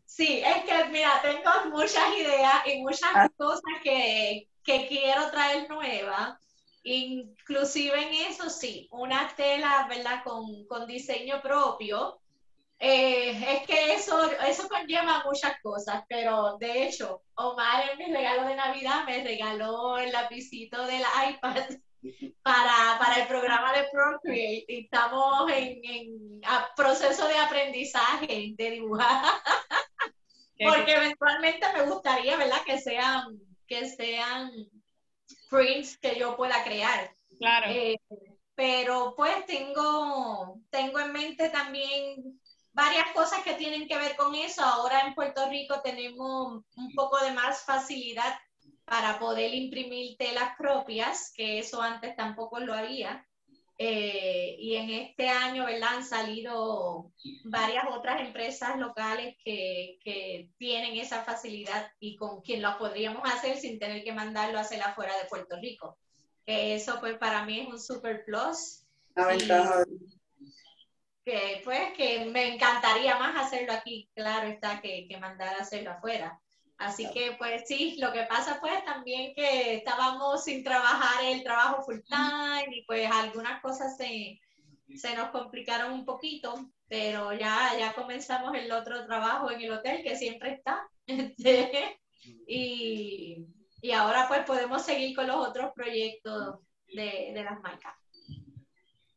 Sí, 0.06 0.42
es 0.46 0.64
que 0.66 0.90
mira, 0.90 1.22
tengo 1.22 1.52
muchas 1.70 2.16
ideas 2.18 2.56
y 2.66 2.82
muchas 2.82 3.10
Ah. 3.14 3.30
cosas 3.38 3.62
que, 3.84 4.48
que 4.64 4.88
quiero 4.88 5.30
traer 5.32 5.70
nuevas. 5.70 6.38
Inclusive 6.84 8.02
en 8.02 8.32
eso 8.32 8.50
sí, 8.50 8.88
una 8.92 9.32
tela, 9.36 9.86
¿verdad? 9.88 10.24
Con, 10.24 10.66
con 10.66 10.88
diseño 10.88 11.42
propio. 11.42 12.20
Eh, 12.84 13.30
es 13.30 13.68
que 13.68 13.94
eso, 13.94 14.20
eso 14.48 14.68
conlleva 14.68 15.24
muchas 15.24 15.54
cosas, 15.62 16.04
pero 16.10 16.58
de 16.58 16.88
hecho, 16.88 17.22
Omar 17.36 17.92
en 17.92 18.00
mi 18.00 18.06
regalo 18.12 18.48
de 18.48 18.56
Navidad 18.56 19.06
me 19.06 19.24
regaló 19.24 20.00
el 20.00 20.12
lapicito 20.12 20.84
del 20.88 21.04
iPad 21.30 21.62
para, 22.42 22.98
para 22.98 23.22
el 23.22 23.28
programa 23.28 23.72
de 23.74 23.88
Procreate 23.92 24.66
y 24.68 24.84
estamos 24.86 25.52
en, 25.52 25.80
en 25.86 26.42
a- 26.44 26.74
proceso 26.76 27.28
de 27.28 27.38
aprendizaje 27.38 28.56
de 28.58 28.72
dibujar. 28.72 29.26
Porque 30.60 30.94
eventualmente 30.94 31.68
me 31.74 31.84
gustaría, 31.84 32.36
¿verdad? 32.36 32.64
Que 32.66 32.80
sean, 32.80 33.40
que 33.68 33.90
sean 33.90 34.52
prints 35.52 36.00
que 36.00 36.18
yo 36.18 36.36
pueda 36.36 36.64
crear. 36.64 37.16
Claro. 37.38 37.68
Eh, 37.70 38.00
pero 38.56 39.14
pues 39.16 39.46
tengo, 39.46 40.60
tengo 40.70 41.00
en 41.00 41.12
mente 41.12 41.50
también 41.50 42.41
varias 42.74 43.12
cosas 43.14 43.44
que 43.44 43.54
tienen 43.54 43.88
que 43.88 43.98
ver 43.98 44.16
con 44.16 44.36
eso. 44.36 44.62
Ahora 44.64 45.02
en 45.02 45.14
Puerto 45.14 45.50
Rico 45.50 45.82
tenemos 45.82 46.64
un 46.76 46.94
poco 46.96 47.24
de 47.24 47.32
más 47.32 47.64
facilidad 47.64 48.34
para 48.86 49.20
poder 49.20 49.54
imprimir 49.54 50.18
telas 50.18 50.56
propias, 50.58 51.32
que 51.36 51.60
eso 51.60 51.82
antes 51.82 52.16
tampoco 52.16 52.60
lo 52.60 52.74
había. 52.74 53.26
Eh, 53.84 54.58
y 54.60 54.76
en 54.76 54.92
este 54.92 55.28
año, 55.28 55.66
¿verdad? 55.66 55.96
Han 55.96 56.06
salido 56.06 57.12
varias 57.46 57.86
otras 57.90 58.22
empresas 58.22 58.78
locales 58.78 59.36
que, 59.44 59.98
que, 60.04 60.50
tienen 60.60 60.98
esa 60.98 61.24
facilidad 61.24 61.92
y 62.00 62.16
con 62.16 62.42
quien 62.42 62.62
lo 62.62 62.78
podríamos 62.78 63.24
hacer 63.26 63.58
sin 63.58 63.80
tener 63.80 64.04
que 64.04 64.14
mandarlo 64.14 64.60
a 64.60 64.62
hacer 64.62 64.84
afuera 64.84 65.18
de 65.18 65.28
Puerto 65.28 65.56
Rico. 65.60 65.98
Que 66.46 66.76
eso, 66.76 67.00
pues, 67.00 67.18
para 67.18 67.44
mí 67.44 67.62
es 67.62 67.68
un 67.70 67.80
super 67.80 68.24
plus. 68.24 68.86
La 69.16 69.26
ventaja. 69.26 69.84
Que, 71.24 71.62
pues, 71.64 71.94
que 71.96 72.26
me 72.26 72.56
encantaría 72.56 73.18
más 73.18 73.46
hacerlo 73.46 73.74
aquí, 73.74 74.10
claro 74.16 74.48
está, 74.48 74.82
que, 74.82 75.08
que 75.08 75.18
mandar 75.18 75.56
a 75.56 75.62
hacerlo 75.62 75.92
afuera. 75.92 76.40
Así 76.82 77.08
que 77.12 77.36
pues 77.38 77.62
sí, 77.68 77.96
lo 78.00 78.12
que 78.12 78.24
pasa 78.24 78.58
pues 78.60 78.84
también 78.84 79.36
que 79.36 79.76
estábamos 79.76 80.44
sin 80.44 80.64
trabajar 80.64 81.24
el 81.26 81.44
trabajo 81.44 81.84
full 81.84 82.00
time 82.08 82.76
y 82.76 82.84
pues 82.86 83.08
algunas 83.12 83.62
cosas 83.62 83.96
se, 83.96 84.40
nos 84.88 85.30
complicaron 85.30 85.94
un 85.94 86.06
poquito, 86.06 86.72
pero 86.88 87.34
ya, 87.34 87.78
ya 87.78 87.94
comenzamos 87.94 88.56
el 88.56 88.72
otro 88.72 89.06
trabajo 89.06 89.52
en 89.52 89.62
el 89.62 89.72
hotel 89.72 90.02
que 90.04 90.16
siempre 90.16 90.54
está. 90.54 90.88
Este, 91.08 92.00
y, 92.48 93.46
y, 93.82 93.92
ahora 93.92 94.28
pues 94.28 94.46
podemos 94.46 94.84
seguir 94.84 95.16
con 95.16 95.28
los 95.28 95.48
otros 95.48 95.72
proyectos 95.76 96.60
de, 96.88 97.32
de 97.34 97.44
las 97.44 97.60
marcas. 97.60 97.94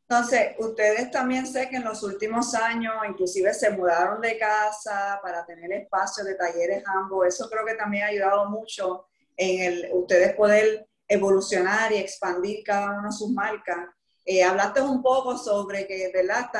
Entonces, 0.09 0.55
ustedes 0.59 1.11
también 1.11 1.47
sé 1.47 1.69
que 1.71 1.77
en 1.77 1.85
los 1.85 2.03
últimos 2.03 2.55
años 2.55 2.95
inclusive 3.09 3.55
se 3.55 3.71
mudaron 3.71 4.21
de 4.21 4.39
casa 4.39 5.19
para 5.23 5.47
tener 5.47 5.73
espacio 5.73 6.25
de 6.25 6.35
talleres 6.35 6.85
ambos. 6.87 7.27
Eso 7.27 7.49
creo 7.49 7.65
que 7.65 7.75
también 7.75 8.05
ha 8.05 8.09
ayudado 8.09 8.51
mucho 8.51 9.07
en 9.37 9.73
el 9.73 9.91
ustedes 9.93 10.35
poder 10.35 10.87
evolucionar 11.09 11.91
y 11.93 11.97
expandir 11.97 12.63
cada 12.65 12.99
una 12.99 13.11
sus 13.11 13.31
marcas. 13.31 13.79
Eh, 14.27 14.43
hablaste 14.43 14.83
un 14.83 15.03
poco 15.03 15.39
sobre 15.39 15.87
que, 15.87 16.11
¿verdad? 16.13 16.51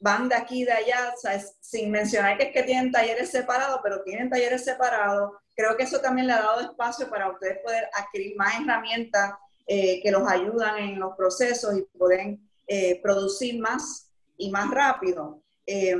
Van 0.00 0.28
de 0.28 0.34
aquí 0.34 0.62
y 0.62 0.64
de 0.64 0.72
allá, 0.72 1.14
sin 1.60 1.90
mencionar 1.90 2.36
que 2.36 2.44
es 2.44 2.52
que 2.52 2.62
tienen 2.64 2.92
talleres 2.92 3.30
separados, 3.30 3.80
pero 3.82 4.02
tienen 4.02 4.28
talleres 4.28 4.64
separados. 4.64 5.32
Creo 5.56 5.76
que 5.76 5.84
eso 5.84 6.00
también 6.00 6.26
le 6.26 6.32
ha 6.32 6.42
dado 6.42 6.60
espacio 6.60 7.08
para 7.08 7.30
ustedes 7.30 7.58
poder 7.64 7.88
adquirir 7.94 8.36
más 8.36 8.60
herramientas 8.60 9.34
eh, 9.66 10.00
que 10.02 10.10
los 10.10 10.28
ayudan 10.28 10.78
en 10.78 11.00
los 11.00 11.16
procesos 11.16 11.76
y 11.76 11.82
pueden 11.98 12.47
eh, 12.68 13.00
producir 13.02 13.58
más 13.58 14.12
y 14.36 14.50
más 14.50 14.70
rápido. 14.70 15.42
Eh, 15.66 15.96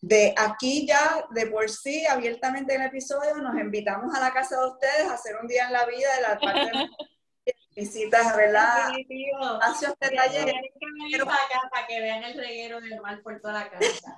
de 0.00 0.34
aquí 0.36 0.86
ya, 0.86 1.26
de 1.30 1.46
por 1.46 1.68
sí, 1.68 2.06
abiertamente 2.06 2.74
en 2.74 2.82
el 2.82 2.88
episodio, 2.88 3.34
nos 3.38 3.56
invitamos 3.56 4.14
a 4.14 4.20
la 4.20 4.32
casa 4.32 4.60
de 4.60 4.66
ustedes 4.68 5.08
a 5.08 5.14
hacer 5.14 5.34
un 5.40 5.48
día 5.48 5.66
en 5.66 5.72
la 5.72 5.84
vida 5.86 6.14
de 6.14 6.22
la 6.22 6.38
parte 6.38 6.70
de 6.70 6.88
visitas, 7.76 8.36
¿verdad? 8.36 8.92
Espacios 8.98 9.94
de 10.00 10.08
taller. 10.10 10.54
para 11.24 11.38
para 11.70 11.86
que 11.86 12.00
vean 12.00 12.22
el 12.24 12.38
reguero 12.38 12.80
del 12.80 13.00
mal 13.00 13.20
por 13.22 13.40
toda 13.40 13.54
la 13.54 13.70
casa. 13.70 14.14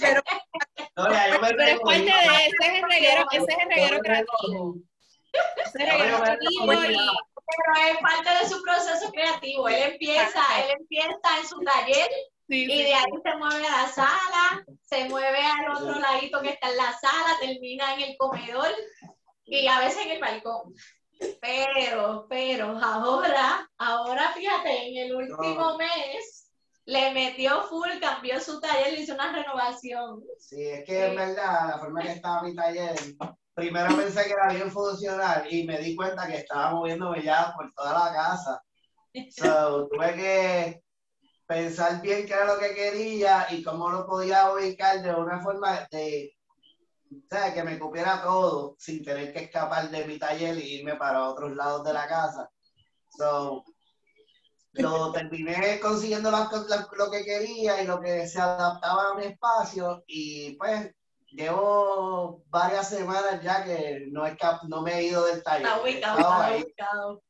pero, 0.00 0.22
no, 0.96 1.10
ya, 1.10 1.32
yo 1.32 1.40
me 1.40 1.48
pero 1.48 1.62
es 1.62 1.80
parte 1.80 2.02
de 2.02 2.10
ese 2.10 2.56
es 2.60 2.74
el 2.74 2.90
reguero, 2.90 3.26
ese 3.32 3.46
es 3.48 3.58
el 3.58 3.68
reguero 3.68 3.98
creativo. 4.00 4.76
Ese 5.64 5.78
es 5.78 5.84
el 5.84 5.98
reguero 5.98 6.20
creativo 6.20 6.84
y 6.84 6.96
pero 7.58 7.86
es 7.88 7.98
parte 7.98 8.30
de 8.42 8.48
su 8.48 8.62
proceso 8.62 9.10
creativo. 9.10 9.68
Él 9.68 9.92
empieza, 9.92 10.40
él 10.62 10.76
empieza 10.78 11.38
en 11.40 11.48
su 11.48 11.60
taller 11.60 12.08
y 12.48 12.82
de 12.82 12.94
ahí 12.94 13.12
se 13.22 13.36
mueve 13.36 13.66
a 13.66 13.82
la 13.82 13.88
sala, 13.88 14.64
se 14.84 15.08
mueve 15.08 15.38
al 15.38 15.76
otro 15.76 15.98
ladito 15.98 16.40
que 16.40 16.50
está 16.50 16.70
en 16.70 16.76
la 16.76 16.92
sala, 16.98 17.36
termina 17.40 17.94
en 17.94 18.00
el 18.00 18.16
comedor 18.16 18.68
y 19.44 19.66
a 19.66 19.80
veces 19.80 20.04
en 20.04 20.12
el 20.12 20.20
balcón. 20.20 20.74
Pero, 21.40 22.26
pero 22.28 22.78
ahora, 22.80 23.68
ahora 23.76 24.32
fíjate, 24.32 24.88
en 24.88 25.06
el 25.06 25.16
último 25.16 25.76
mes 25.76 26.37
le 26.88 27.12
metió 27.12 27.64
full, 27.64 28.00
cambió 28.00 28.40
su 28.40 28.58
taller, 28.60 28.94
le 28.94 29.00
hizo 29.02 29.12
una 29.12 29.30
renovación. 29.30 30.24
Sí, 30.38 30.62
es 30.62 30.86
que 30.86 31.08
es 31.08 31.14
verdad, 31.14 31.68
la 31.68 31.78
forma 31.78 32.00
que 32.00 32.12
estaba 32.12 32.42
mi 32.42 32.54
taller 32.54 32.96
primero 33.52 33.94
pensé 33.94 34.24
que 34.24 34.32
era 34.32 34.54
bien 34.54 34.70
funcional 34.70 35.52
y 35.52 35.64
me 35.64 35.78
di 35.80 35.94
cuenta 35.94 36.26
que 36.26 36.36
estaba 36.36 36.70
moviéndome 36.70 37.22
ya 37.22 37.52
por 37.54 37.70
toda 37.74 37.92
la 37.92 38.12
casa. 38.14 38.62
So, 39.36 39.86
tuve 39.92 40.14
que 40.14 40.82
pensar 41.46 42.00
bien 42.00 42.24
qué 42.24 42.32
era 42.32 42.46
lo 42.46 42.58
que 42.58 42.74
quería 42.74 43.48
y 43.50 43.62
cómo 43.62 43.90
lo 43.90 44.06
podía 44.06 44.50
ubicar 44.50 45.02
de 45.02 45.14
una 45.14 45.42
forma 45.42 45.86
de, 45.90 46.34
que 47.54 47.62
me 47.64 47.78
cupiera 47.78 48.22
todo 48.22 48.76
sin 48.78 49.04
tener 49.04 49.34
que 49.34 49.40
escapar 49.40 49.90
de 49.90 50.06
mi 50.06 50.18
taller 50.18 50.56
e 50.56 50.66
irme 50.66 50.94
para 50.96 51.28
otros 51.28 51.54
lados 51.54 51.84
de 51.84 51.92
la 51.92 52.06
casa. 52.06 52.48
So, 53.18 53.62
lo 54.72 55.12
terminé 55.12 55.80
consiguiendo 55.80 56.30
lo 56.30 57.10
que 57.10 57.24
quería 57.24 57.82
y 57.82 57.86
lo 57.86 58.00
que 58.00 58.26
se 58.26 58.40
adaptaba 58.40 59.10
a 59.10 59.14
mi 59.14 59.24
espacio 59.24 60.04
y 60.06 60.56
pues 60.56 60.94
llevo 61.30 62.42
varias 62.48 62.88
semanas 62.88 63.42
ya 63.42 63.64
que 63.64 64.06
no, 64.10 64.26
he, 64.26 64.36
no 64.68 64.82
me 64.82 64.98
he 64.98 65.04
ido 65.04 65.24
del 65.26 65.42
taller. 65.42 65.66
Está 65.66 65.82
ubicado, 65.82 66.18
está 66.18 66.56
ubicado. 66.56 67.22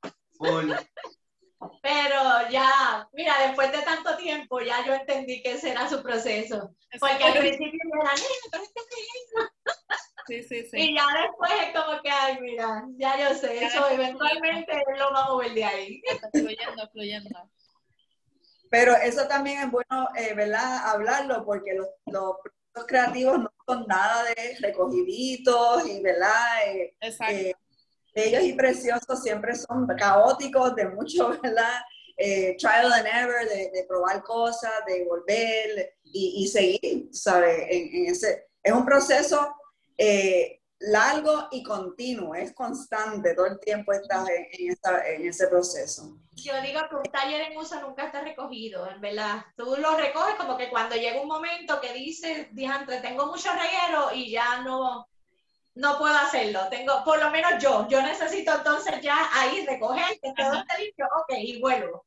Pero 1.82 2.50
ya, 2.50 3.08
mira, 3.12 3.34
después 3.46 3.72
de 3.72 3.82
tanto 3.82 4.16
tiempo, 4.16 4.60
ya 4.60 4.84
yo 4.86 4.94
entendí 4.94 5.42
que 5.42 5.52
ese 5.52 5.70
era 5.70 5.88
su 5.88 6.02
proceso. 6.02 6.74
Porque 7.00 7.24
al 7.24 7.38
principio 7.38 7.80
era, 8.00 8.12
pero 8.50 8.64
Sí, 10.28 10.42
sí, 10.42 10.66
sí. 10.70 10.76
Y 10.76 10.94
ya 10.94 11.06
después 11.22 11.50
es 11.66 11.74
como 11.74 12.02
que, 12.02 12.10
ay, 12.10 12.38
mira, 12.40 12.84
ya 12.96 13.18
yo 13.18 13.34
sé, 13.34 13.64
eso 13.64 13.88
eventualmente 13.90 14.82
lo 14.96 15.12
va 15.12 15.24
a 15.24 15.28
mover 15.30 15.54
de 15.54 15.64
ahí. 15.64 16.02
fluyendo, 16.32 16.88
fluyendo. 16.92 17.50
Pero 18.70 18.94
eso 18.96 19.26
también 19.26 19.60
es 19.62 19.70
bueno, 19.70 20.08
eh, 20.14 20.34
¿verdad? 20.34 20.88
Hablarlo, 20.88 21.44
porque 21.44 21.72
los, 21.74 21.88
los 22.04 22.86
creativos 22.86 23.38
no 23.38 23.50
son 23.66 23.86
nada 23.86 24.24
de 24.24 24.56
recogiditos 24.60 25.88
y, 25.88 26.02
¿verdad? 26.02 26.66
Eh, 26.66 26.94
eh, 27.30 27.54
ellos 28.14 28.42
y 28.42 28.52
preciosos 28.54 29.22
siempre 29.22 29.54
son 29.54 29.86
caóticos, 29.96 30.74
de 30.74 30.88
mucho, 30.88 31.30
¿verdad? 31.42 31.80
Eh, 32.16 32.56
trial 32.58 32.92
and 32.92 33.06
error, 33.06 33.48
de, 33.48 33.84
probar 33.88 34.22
cosas, 34.24 34.72
de 34.86 35.04
volver 35.04 35.96
y, 36.02 36.46
seguir, 36.48 37.08
¿sabes? 37.12 37.66
En, 37.70 38.06
ese, 38.06 38.48
es 38.62 38.72
un 38.72 38.84
proceso 38.84 39.54
largo 40.80 41.48
y 41.50 41.62
continuo, 41.62 42.34
es 42.34 42.52
constante, 42.52 43.34
todo 43.34 43.46
el 43.46 43.58
tiempo 43.60 43.92
estás 43.92 44.28
en, 44.28 44.46
en 44.52 45.28
ese 45.28 45.48
proceso 45.48 46.18
yo 46.44 46.60
digo 46.62 46.80
que 46.88 46.96
un 46.96 47.02
taller 47.04 47.40
en 47.42 47.56
uso 47.56 47.80
nunca 47.80 48.06
está 48.06 48.20
recogido, 48.22 48.88
en 48.90 49.00
verdad. 49.00 49.44
Tú 49.56 49.76
lo 49.78 49.96
recoges 49.96 50.34
como 50.36 50.56
que 50.56 50.70
cuando 50.70 50.96
llega 50.96 51.20
un 51.20 51.28
momento 51.28 51.80
que 51.80 51.92
dices, 51.92 52.48
diantre, 52.52 53.00
tengo 53.00 53.26
mucho 53.26 53.50
reguero 53.52 54.12
y 54.14 54.30
ya 54.30 54.62
no, 54.62 55.08
no 55.74 55.98
puedo 55.98 56.16
hacerlo. 56.16 56.68
Tengo, 56.70 57.04
por 57.04 57.18
lo 57.18 57.30
menos 57.30 57.62
yo, 57.62 57.86
yo 57.88 58.02
necesito 58.02 58.54
entonces 58.54 59.00
ya 59.00 59.16
ahí 59.32 59.66
recoger, 59.66 60.18
que 60.20 60.32
todo 60.36 60.54
esté 60.54 60.82
limpio, 60.82 61.06
ok, 61.22 61.32
y 61.38 61.60
vuelvo. 61.60 62.04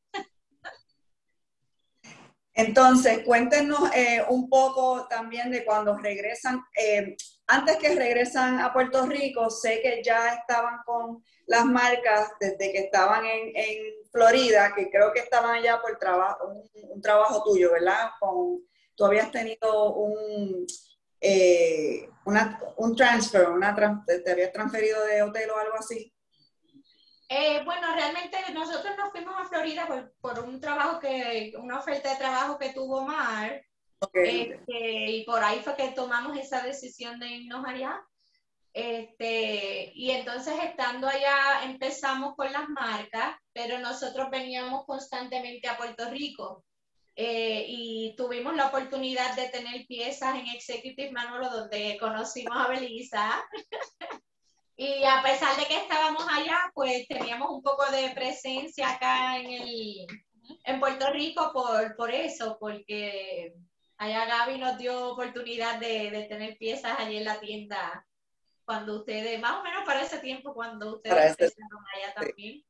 Entonces, 2.54 3.24
cuéntenos 3.26 3.94
eh, 3.96 4.24
un 4.28 4.50
poco 4.50 5.08
también 5.08 5.52
de 5.52 5.64
cuando 5.64 5.98
regresan, 5.98 6.62
eh, 6.76 7.16
antes 7.52 7.78
que 7.78 7.96
regresan 7.96 8.60
a 8.60 8.72
Puerto 8.72 9.06
Rico, 9.06 9.50
sé 9.50 9.82
que 9.82 10.02
ya 10.02 10.30
estaban 10.30 10.80
con 10.86 11.22
las 11.48 11.66
marcas 11.66 12.32
desde 12.40 12.72
que 12.72 12.80
estaban 12.80 13.26
en, 13.26 14.02
Florida, 14.10 14.74
que 14.76 14.90
creo 14.90 15.14
que 15.14 15.20
estaban 15.20 15.52
allá 15.52 15.82
por 15.82 15.98
trabajo, 15.98 16.54
un, 16.90 17.02
trabajo 17.02 17.44
tuyo, 17.44 17.72
¿verdad? 17.72 18.10
Con, 18.20 18.62
tú 18.94 19.06
habías 19.06 19.32
tenido 19.32 19.94
un, 19.94 20.66
eh, 21.22 22.10
un 22.76 22.96
transfer, 22.96 23.50
una, 23.50 23.74
te 24.06 24.32
habías 24.32 24.52
transferido 24.52 25.04
de 25.06 25.22
hotel 25.22 25.50
o 25.50 25.58
algo 25.58 25.76
así. 25.78 26.14
Eh, 27.30 27.62
bueno, 27.64 27.88
realmente 27.96 28.38
nosotros 28.54 28.94
nos 28.98 29.12
fuimos 29.12 29.34
a 29.38 29.46
Florida 29.46 29.88
por, 30.20 30.40
un 30.40 30.60
trabajo 30.60 31.00
que, 31.00 31.54
una 31.58 31.80
oferta 31.80 32.12
de 32.12 32.18
trabajo 32.18 32.58
que 32.58 32.74
tuvo 32.74 33.04
Mar. 33.04 33.62
Este, 34.14 35.12
y 35.12 35.24
por 35.26 35.44
ahí 35.44 35.60
fue 35.60 35.76
que 35.76 35.90
tomamos 35.90 36.38
esa 36.38 36.64
decisión 36.64 37.20
de 37.20 37.28
irnos 37.28 37.66
allá. 37.66 38.02
Este, 38.74 39.92
y 39.94 40.12
entonces 40.12 40.54
estando 40.64 41.08
allá 41.08 41.64
empezamos 41.66 42.36
con 42.36 42.52
las 42.52 42.70
marcas, 42.70 43.36
pero 43.54 43.80
nosotros 43.80 44.30
veníamos 44.32 44.86
constantemente 44.86 45.68
a 45.68 45.78
Puerto 45.78 46.10
Rico. 46.10 46.64
Eh, 47.16 47.66
y 47.68 48.16
tuvimos 48.16 48.56
la 48.56 48.68
oportunidad 48.68 49.36
de 49.36 49.50
tener 49.50 49.86
piezas 49.86 50.34
en 50.36 50.48
Executive 50.48 51.12
Manolo 51.12 51.50
donde 51.50 51.98
conocimos 52.00 52.58
a 52.58 52.70
Belisa. 52.70 53.44
y 54.78 55.04
a 55.04 55.22
pesar 55.22 55.56
de 55.58 55.66
que 55.66 55.78
estábamos 55.78 56.26
allá, 56.32 56.72
pues 56.74 57.08
teníamos 57.08 57.52
un 57.52 57.62
poco 57.62 57.84
de 57.92 58.12
presencia 58.12 58.90
acá 58.90 59.38
en, 59.38 59.52
el, 59.52 60.08
en 60.64 60.80
Puerto 60.80 61.12
Rico 61.12 61.52
por, 61.54 61.96
por 61.98 62.10
eso, 62.10 62.58
porque 62.60 63.54
allá 64.02 64.26
Gaby 64.26 64.58
nos 64.58 64.80
dio 64.80 65.10
oportunidad 65.10 65.80
de, 65.80 66.10
de 66.10 66.24
tener 66.24 66.58
piezas 66.58 66.98
allí 66.98 67.18
en 67.18 67.26
la 67.26 67.40
tienda 67.40 68.04
cuando 68.66 68.98
ustedes, 68.98 69.40
más 69.40 69.60
o 69.60 69.64
menos 69.64 69.84
para 69.86 70.02
ese 70.02 70.18
tiempo, 70.18 70.56
cuando 70.56 70.96
ustedes 70.96 71.32
empezaron 71.32 71.84
allá 71.96 72.14
también. 72.16 72.64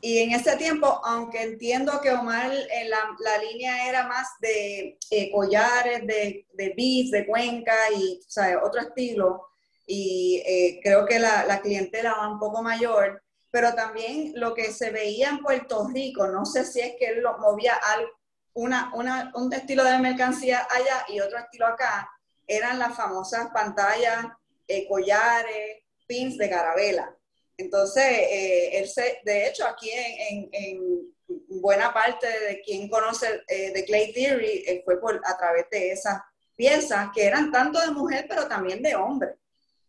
y 0.00 0.18
en 0.18 0.32
ese 0.32 0.56
tiempo, 0.56 1.00
aunque 1.04 1.42
entiendo 1.42 2.00
que 2.02 2.10
Omar, 2.10 2.50
en 2.50 2.90
la, 2.90 3.16
la, 3.20 3.38
línea 3.38 3.88
era 3.88 4.08
más 4.08 4.26
de 4.40 4.98
eh, 5.12 5.30
collares, 5.30 6.04
de, 6.04 6.44
de 6.54 6.74
beats, 6.76 7.12
de 7.12 7.26
cuenca 7.26 7.76
y 7.94 8.18
o 8.18 8.30
sea, 8.30 8.60
otro 8.64 8.80
estilo, 8.80 9.46
y 9.86 10.42
eh, 10.44 10.80
creo 10.82 11.06
que 11.06 11.20
la, 11.20 11.44
la, 11.44 11.60
clientela 11.60 12.14
va 12.14 12.32
un 12.32 12.40
poco 12.40 12.64
mayor, 12.64 13.22
pero 13.52 13.74
también 13.74 14.32
lo 14.34 14.54
que 14.54 14.72
se 14.72 14.90
veía 14.90 15.28
en 15.28 15.38
Puerto 15.38 15.86
Rico, 15.86 16.26
no 16.26 16.44
sé 16.44 16.64
si 16.64 16.80
es 16.80 16.94
que 16.98 17.06
él 17.06 17.20
lo 17.20 17.38
movía 17.38 17.74
al, 17.74 18.08
una, 18.54 18.92
una, 18.94 19.32
un 19.34 19.52
estilo 19.52 19.84
de 19.84 19.98
mercancía 19.98 20.66
allá 20.70 21.04
y 21.08 21.20
otro 21.20 21.38
estilo 21.38 21.66
acá, 21.66 22.10
eran 22.46 22.78
las 22.78 22.96
famosas 22.96 23.48
pantallas, 23.52 24.26
eh, 24.66 24.86
collares, 24.88 25.82
pins 26.06 26.36
de 26.36 26.50
carabela. 26.50 27.16
Entonces, 27.56 28.02
eh, 28.04 28.78
él 28.78 28.88
se, 28.88 29.20
de 29.22 29.46
hecho, 29.46 29.66
aquí 29.66 29.90
en, 29.90 30.48
en, 30.52 31.14
buena 31.60 31.92
parte 31.92 32.26
de 32.26 32.60
quien 32.62 32.88
conoce 32.88 33.42
eh, 33.46 33.70
de 33.72 33.84
Clay 33.84 34.12
Theory 34.12 34.64
eh, 34.66 34.82
fue 34.84 35.00
por, 35.00 35.20
a 35.24 35.36
través 35.36 35.66
de 35.70 35.92
esas 35.92 36.20
piezas 36.56 37.10
que 37.14 37.24
eran 37.24 37.52
tanto 37.52 37.80
de 37.80 37.92
mujer, 37.92 38.26
pero 38.28 38.48
también 38.48 38.82
de 38.82 38.96
hombre. 38.96 39.36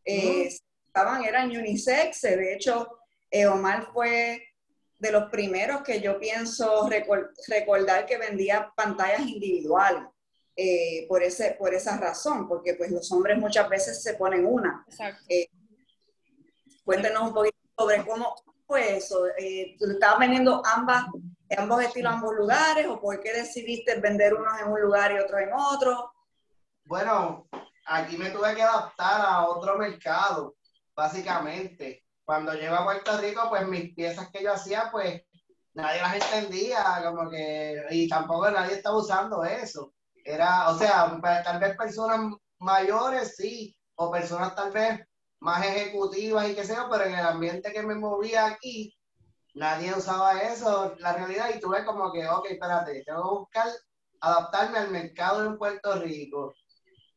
Estaban, 0.03 1.24
eran 1.24 1.50
unisex, 1.50 2.22
de 2.22 2.53
hecho, 2.53 3.00
Omar 3.50 3.88
fue 3.94 4.50
de 5.01 5.12
los 5.12 5.31
primeros 5.31 5.81
que 5.81 6.00
yo 6.00 6.20
pienso 6.20 6.88
recordar 7.48 8.05
que 8.05 8.20
vendía 8.20 8.72
pantallas 8.75 9.22
individuales. 9.22 10.03
por, 11.10 11.24
ese, 11.24 11.55
por 11.58 11.74
esa 11.74 11.98
razón, 11.98 12.48
porque 12.48 12.75
pues 12.75 12.91
los 12.91 13.12
hombres 13.12 13.39
muchas 13.39 13.67
veces 13.67 14.03
se 14.03 14.13
ponen 14.13 14.46
una. 14.46 14.86
Exacto. 14.88 15.25
cuéntenos 16.84 17.24
un 17.24 17.34
poquito 17.34 17.58
sobre 17.75 18.05
cómo 18.05 18.36
fue 18.67 18.98
eso. 18.98 19.25
Eh, 19.39 19.75
¿Tú 19.79 19.89
estabas 19.89 20.20
vendiendo 20.20 20.62
ambas, 20.63 21.05
ambos 21.58 21.81
estilos, 21.81 22.13
ambos 22.13 22.36
lugares? 22.36 22.86
¿O 22.86 23.01
por 23.01 23.20
qué 23.22 23.34
decidiste 23.34 24.00
vender 24.00 24.36
unos 24.36 24.53
en 24.62 24.67
un 24.67 24.81
lugar 24.81 25.12
y 25.13 25.17
otros 25.17 25.41
en 25.41 25.51
otro? 25.51 26.13
Bueno, 26.86 27.48
aquí 27.88 28.17
me 28.17 28.29
tuve 28.29 28.53
que 28.53 28.62
adaptar 28.62 29.22
a 29.22 29.48
otro 29.48 29.79
mercado, 29.79 30.55
básicamente. 30.96 32.05
Cuando 32.25 32.54
llego 32.54 32.75
a 32.75 32.84
Puerto 32.84 33.18
Rico, 33.18 33.48
pues 33.50 33.68
mis 33.68 33.94
piezas 33.94 34.30
que 34.32 34.44
yo 34.44 34.54
hacía, 34.54 34.90
pues 34.92 35.22
nadie 35.74 36.01
las 36.01 36.16
entendía, 36.16 37.01
como 37.04 37.30
que, 37.30 37.84
y 37.92 38.08
tampoco 38.08 38.50
nadie 38.51 38.75
estaba 38.75 38.98
usando 38.98 39.44
eso. 39.44 39.94
Era, 40.24 40.70
o 40.70 40.78
sea, 40.78 41.18
pues, 41.20 41.44
tal 41.44 41.60
vez 41.60 41.75
personas 41.75 42.34
mayores, 42.60 43.36
sí, 43.36 43.75
o 43.96 44.12
personas 44.12 44.56
tal 44.56 44.72
vez 44.72 45.00
más 45.40 45.66
ejecutivas 45.66 46.50
y 46.50 46.56
qué 46.56 46.63
sé 46.63 46.75
yo, 46.75 46.88
pero 46.90 47.06
en 47.06 47.16
el 47.16 47.25
ambiente 47.25 47.74
que 47.74 47.82
me 47.84 47.96
movía 47.96 48.46
aquí, 48.46 48.96
nadie 49.56 49.94
usaba 49.94 50.40
eso, 50.42 50.96
la 51.00 51.13
realidad, 51.13 51.50
y 51.56 51.60
tuve 51.60 51.84
como 51.86 52.12
que, 52.12 52.28
ok, 52.28 52.46
espérate, 52.51 53.04
tengo 53.04 53.24
que 53.24 53.40
buscar 53.40 53.68
adaptarme 54.22 54.78
al 54.78 54.92
mercado 54.92 55.46
en 55.46 55.58
Puerto 55.58 55.96
Rico. 55.96 56.54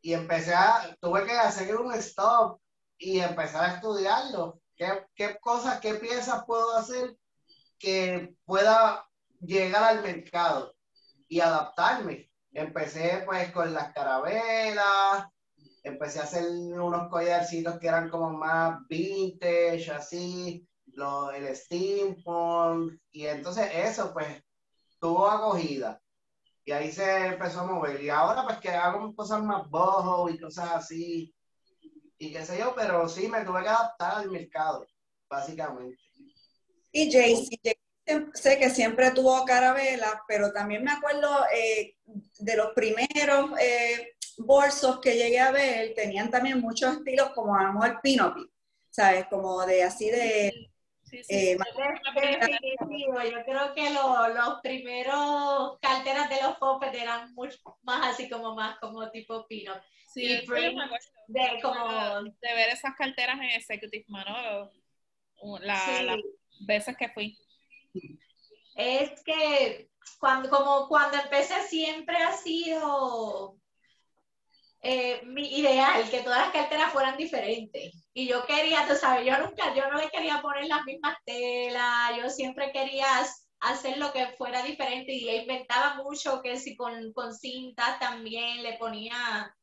Y 0.01 0.15
empecé 0.15 0.55
a, 0.55 0.97
tuve 1.01 1.25
que 1.25 1.33
hacer 1.33 1.77
un 1.77 1.93
stop 1.95 2.61
y 2.99 3.21
empezar 3.21 3.65
a 3.65 3.75
estudiarlo. 3.75 4.61
¿Qué, 4.77 5.07
qué 5.15 5.39
cosas, 5.41 5.81
qué 5.81 5.95
piezas 5.95 6.45
puedo 6.47 6.77
hacer 6.77 7.17
que 7.79 8.35
pueda 8.45 9.07
llegar 9.41 9.85
al 9.85 10.03
mercado 10.03 10.75
y 11.29 11.41
adaptarme? 11.41 12.31
Empecé 12.53 13.23
pues 13.27 13.53
con 13.53 13.73
las 13.75 13.93
carabelas, 13.93 15.27
empecé 15.83 16.21
a 16.21 16.25
hacer 16.25 16.45
unos 16.47 17.09
collarcitos 17.09 17.79
que 17.79 17.89
eran 17.89 18.09
como 18.09 18.31
más 18.31 18.79
vintage, 18.89 19.91
así, 19.91 20.67
lo, 20.95 21.31
el 21.31 21.55
steampunk, 21.55 22.95
y 23.11 23.27
entonces 23.27 23.69
eso 23.75 24.13
pues 24.13 24.43
tuvo 24.99 25.29
acogida. 25.29 26.01
Y 26.65 26.73
ahí 26.73 26.91
se 26.91 27.27
empezó 27.27 27.61
a 27.61 27.67
mover. 27.67 28.03
Y 28.03 28.09
ahora 28.09 28.45
pues 28.45 28.59
que 28.59 28.71
hago 28.71 29.15
cosas 29.15 29.43
más 29.43 29.69
boho 29.69 30.31
y 30.31 30.41
cosas 30.41 30.71
así, 30.73 31.35
y 32.19 32.33
qué 32.33 32.45
sé 32.45 32.59
yo, 32.59 32.75
pero 32.75 33.09
sí 33.09 33.29
me 33.29 33.45
tuve 33.45 33.63
que 33.63 33.69
adaptar 33.69 34.17
al 34.17 34.31
mercado, 34.31 34.87
básicamente. 35.29 36.03
Y 36.93 37.11
Jaycee, 37.11 37.59
sé 38.35 38.59
que 38.59 38.71
siempre 38.71 39.11
tuvo 39.11 39.45
carabela, 39.45 40.23
pero 40.29 40.53
también 40.53 40.85
me 40.85 40.93
acuerdo 40.93 41.45
eh, 41.55 41.97
de 42.39 42.57
los 42.57 42.73
primeros 42.75 43.59
eh, 43.61 44.15
bolsos 44.39 45.01
que 45.01 45.17
llegué 45.17 45.41
a 45.41 45.53
ver 45.53 45.95
tenían 45.95 46.31
también 46.31 46.61
muchos 46.61 46.97
estilos 46.97 47.31
como 47.35 47.57
a 47.57 47.65
lo 47.65 47.73
mejor 47.73 48.01
Pinopi, 48.03 48.51
¿sabes? 48.91 49.27
Como 49.29 49.65
de 49.67 49.83
así 49.83 50.11
de... 50.11 50.71
Sí, 51.23 51.25
sí, 51.25 51.51
eh, 51.51 51.59
yo 53.31 53.45
creo 53.45 53.75
que 53.75 53.91
los 53.91 54.61
primeros 54.63 55.79
carteras 55.81 56.29
de 56.29 56.43
los 56.43 56.57
popes 56.59 56.95
eran 56.95 57.33
mucho 57.35 57.59
más 57.83 58.15
así 58.15 58.29
como 58.29 58.55
más 58.55 58.79
como 58.79 59.11
tipo 59.11 59.47
Pinop. 59.47 59.79
Sí, 60.13 60.29
de, 60.29 61.61
como... 61.61 62.23
de 62.23 62.55
ver 62.55 62.69
esas 62.71 62.95
carteras 62.97 63.37
en 63.37 63.51
Executive 63.51 64.05
Manolo, 64.09 64.71
las 65.61 66.19
veces 66.61 66.97
que 66.97 67.09
fui. 67.09 67.39
Es 68.77 69.23
que 69.25 69.91
cuando, 70.19 70.49
como 70.51 70.89
cuando 70.89 71.19
empecé 71.19 71.61
siempre 71.63 72.17
ha 72.17 72.33
sido 72.33 73.57
eh, 74.87 75.23
mi 75.25 75.49
ideal, 75.59 76.11
que 76.11 76.21
todas 76.21 76.41
las 76.41 76.53
carteras 76.53 76.93
fueran 76.93 77.17
diferentes. 77.17 78.07
Y 78.13 78.29
yo 78.29 78.45
quería, 78.45 78.87
tú 78.87 78.95
sabes, 78.95 79.27
yo 79.27 79.39
nunca, 79.39 79.75
yo 79.75 79.89
no 79.91 79.99
le 79.99 80.11
quería 80.11 80.43
poner 80.43 80.67
las 80.67 80.85
mismas 80.85 81.17
telas, 81.25 82.15
yo 82.19 82.29
siempre 82.29 82.71
quería 82.71 83.07
hacer 83.61 83.97
lo 83.97 84.13
que 84.13 84.27
fuera 84.37 84.63
diferente 84.63 85.11
y 85.13 85.31
inventaba 85.31 85.95
mucho 86.03 86.43
que 86.43 86.59
si 86.59 86.77
con, 86.77 87.15
con 87.15 87.35
cintas 87.35 87.99
también 87.99 88.63
le 88.63 88.75
ponía 88.75 89.57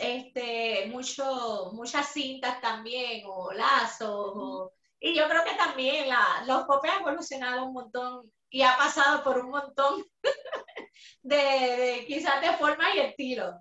este, 0.00 0.86
mucho, 0.88 1.70
muchas 1.72 2.08
cintas 2.12 2.60
también 2.60 3.22
o 3.26 3.52
lazos. 3.52 4.72
y 4.98 5.14
yo 5.14 5.28
creo 5.28 5.44
que 5.44 5.54
también 5.54 6.08
la, 6.08 6.42
los 6.46 6.64
popes 6.64 6.90
han 6.90 7.02
evolucionado 7.02 7.66
un 7.66 7.74
montón 7.74 8.32
y 8.50 8.62
ha 8.62 8.76
pasado 8.76 9.22
por 9.22 9.38
un 9.38 9.50
montón 9.50 10.04
de, 11.22 11.36
de 11.36 12.04
quizás 12.08 12.40
de 12.40 12.52
forma 12.54 12.92
y 12.96 12.98
estilo. 12.98 13.52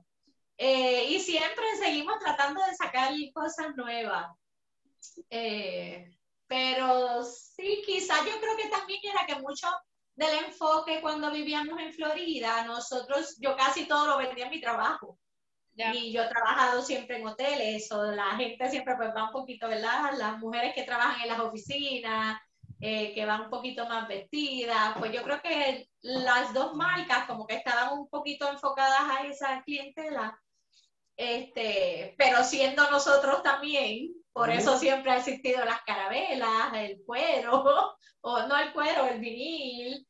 Eh, 0.62 1.06
y 1.12 1.20
siempre 1.22 1.64
seguimos 1.78 2.20
tratando 2.20 2.62
de 2.66 2.76
sacar 2.76 3.14
cosas 3.34 3.78
nuevas. 3.78 4.30
Eh, 5.30 6.12
pero 6.48 7.24
sí, 7.24 7.82
quizás 7.86 8.26
yo 8.26 8.42
creo 8.42 8.58
que 8.58 8.68
también 8.68 9.00
era 9.04 9.26
que 9.26 9.42
mucho 9.42 9.68
del 10.16 10.48
enfoque 10.48 11.00
cuando 11.00 11.32
vivíamos 11.32 11.80
en 11.80 11.94
Florida, 11.94 12.66
nosotros, 12.66 13.38
yo 13.40 13.56
casi 13.56 13.88
todo 13.88 14.06
lo 14.06 14.18
vendía 14.18 14.46
en 14.46 14.52
mi 14.52 14.60
trabajo. 14.60 15.18
Y 15.94 16.12
yo 16.12 16.24
he 16.24 16.28
trabajado 16.28 16.82
siempre 16.82 17.20
en 17.20 17.28
hoteles, 17.28 17.90
o 17.94 18.04
la 18.12 18.36
gente 18.36 18.70
siempre 18.70 18.98
pues 18.98 19.12
va 19.16 19.28
un 19.28 19.32
poquito, 19.32 19.70
¿verdad? 19.70 20.12
Las 20.18 20.40
mujeres 20.40 20.74
que 20.76 20.84
trabajan 20.84 21.22
en 21.22 21.30
las 21.30 21.40
oficinas, 21.40 22.38
eh, 22.82 23.14
que 23.14 23.26
van 23.26 23.44
un 23.44 23.50
poquito 23.50 23.88
más 23.88 24.10
vestidas, 24.10 24.98
pues 25.00 25.14
yo 25.14 25.24
creo 25.24 25.42
que 25.42 25.88
las 26.02 26.54
dos 26.54 26.76
marcas 26.76 27.28
como 27.28 27.48
que 27.48 27.56
estaban 27.56 27.98
un 27.98 28.10
poquito 28.10 28.52
enfocadas 28.52 29.04
a 29.04 29.26
esa 29.26 29.64
clientela 29.64 30.38
este, 31.20 32.16
pero 32.18 32.46
siendo 32.46 32.90
nosotros 32.90 33.44
también, 33.44 34.14
por 34.32 34.50
eso 34.50 34.78
siempre 34.78 35.12
ha 35.12 35.18
existido 35.18 35.66
las 35.66 35.82
carabelas, 35.82 36.74
el 36.76 37.04
cuero, 37.06 37.98
o 38.22 38.44
no 38.44 38.58
el 38.58 38.72
cuero, 38.72 39.06
el 39.06 39.20
vinil, 39.20 40.08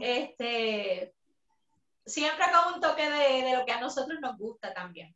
este, 0.00 1.14
siempre 2.04 2.44
con 2.52 2.74
un 2.74 2.80
toque 2.80 3.08
de, 3.08 3.44
de, 3.44 3.56
lo 3.56 3.64
que 3.64 3.70
a 3.70 3.80
nosotros 3.80 4.18
nos 4.20 4.36
gusta 4.36 4.74
también. 4.74 5.14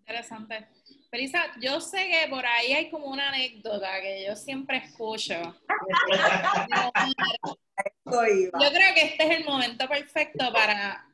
Interesante. 0.00 0.66
Felisa, 1.08 1.44
yo 1.60 1.80
sé 1.80 2.08
que 2.08 2.28
por 2.28 2.44
ahí 2.44 2.72
hay 2.72 2.90
como 2.90 3.06
una 3.06 3.28
anécdota 3.28 4.00
que 4.00 4.26
yo 4.26 4.34
siempre 4.34 4.78
escucho. 4.78 5.36
yo 8.04 8.10
creo 8.10 8.94
que 8.94 9.02
este 9.02 9.26
es 9.26 9.38
el 9.38 9.44
momento 9.44 9.88
perfecto 9.88 10.52
para 10.52 11.06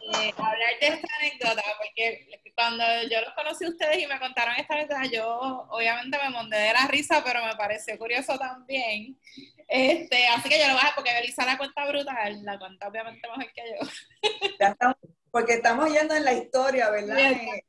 eh, 0.00 0.32
hablar 0.36 0.70
de 0.80 0.86
esta 0.86 1.08
anécdota, 1.18 1.62
porque 1.78 2.28
cuando 2.54 2.84
yo 3.10 3.20
los 3.20 3.34
conocí 3.34 3.64
a 3.64 3.68
ustedes 3.68 3.98
y 3.98 4.06
me 4.06 4.18
contaron 4.18 4.54
esta 4.56 4.72
anécdota, 4.74 5.04
yo 5.06 5.66
obviamente 5.70 6.18
me 6.18 6.30
monté 6.30 6.56
de 6.56 6.72
la 6.72 6.86
risa, 6.88 7.22
pero 7.24 7.44
me 7.44 7.54
pareció 7.56 7.96
curioso 7.98 8.38
también. 8.38 9.18
Este, 9.68 10.26
así 10.28 10.48
que 10.48 10.58
yo 10.58 10.66
lo 10.68 10.74
bajé 10.74 10.88
porque 10.94 11.12
Belisa 11.14 11.44
la 11.46 11.56
cuenta 11.56 11.86
brutal, 11.86 12.44
la 12.44 12.58
cuenta 12.58 12.88
obviamente 12.88 13.28
mejor 13.28 13.52
que 13.52 13.62
yo. 13.70 13.76
porque 15.30 15.54
estamos 15.54 15.90
yendo 15.90 16.14
en 16.14 16.24
la 16.24 16.34
historia, 16.34 16.90
¿verdad? 16.90 17.16
De, 17.16 17.64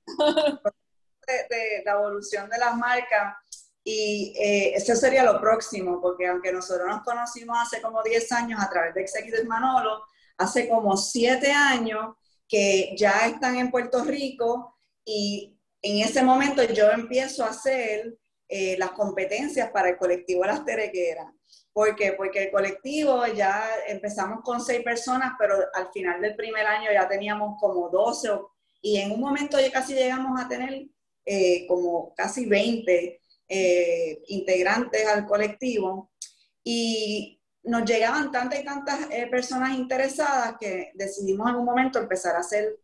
la 1.86 1.94
evolución 1.94 2.50
de 2.50 2.58
las 2.58 2.76
marcas. 2.76 3.38
Y 3.86 4.34
eh, 4.38 4.74
eso 4.76 4.94
sería 4.96 5.24
lo 5.24 5.40
próximo, 5.40 6.02
porque 6.02 6.28
aunque 6.28 6.52
nosotros 6.52 6.86
nos 6.88 7.04
conocimos 7.04 7.58
hace 7.62 7.82
como 7.82 8.04
10 8.04 8.32
años 8.34 8.62
a 8.62 8.70
través 8.70 8.94
de 8.94 9.02
Executive 9.02 9.46
Manolo, 9.46 10.04
hace 10.38 10.70
como 10.70 10.98
siete 10.98 11.52
años 11.52 12.16
que 12.48 12.96
ya 12.98 13.28
están 13.28 13.58
en 13.58 13.72
Puerto 13.72 14.04
Rico 14.04 14.76
y 15.06 15.58
en 15.82 16.00
ese 16.00 16.24
momento 16.24 16.64
yo 16.64 16.90
empiezo 16.92 17.44
a 17.44 17.50
hacer 17.50 18.18
eh, 18.48 18.78
las 18.78 18.92
competencias 18.92 19.72
para 19.72 19.90
el 19.90 19.98
colectivo 19.98 20.46
Las 20.46 20.64
Terequeras. 20.64 21.28
¿Por 21.72 21.96
qué? 21.96 22.14
Porque 22.14 22.44
el 22.44 22.52
colectivo 22.52 23.26
ya 23.28 23.68
empezamos 23.88 24.42
con 24.44 24.62
seis 24.62 24.84
personas, 24.84 25.34
pero 25.40 25.56
al 25.74 25.92
final 25.92 26.22
del 26.22 26.36
primer 26.36 26.66
año 26.68 26.90
ya 26.94 27.08
teníamos 27.08 27.60
como 27.60 27.90
12 27.90 28.30
y 28.82 28.98
en 28.98 29.12
un 29.12 29.20
momento 29.20 29.60
ya 29.60 29.72
casi 29.72 29.94
llegamos 29.96 30.40
a 30.40 30.48
tener 30.48 30.86
eh, 31.26 31.66
como 31.68 32.14
casi 32.16 32.46
20 32.46 33.20
eh, 33.48 34.22
integrantes 34.28 35.08
al 35.08 35.26
colectivo 35.26 36.12
y 36.64 37.42
nos 37.64 37.86
llegaban 37.86 38.32
tantas 38.32 38.60
y 38.60 38.64
tantas 38.64 39.00
eh, 39.10 39.28
personas 39.28 39.74
interesadas 39.74 40.56
que 40.60 40.92
decidimos 40.96 41.50
en 41.50 41.56
un 41.56 41.66
momento 41.66 42.00
empezar 42.00 42.36
a 42.36 42.40
hacer 42.40 42.78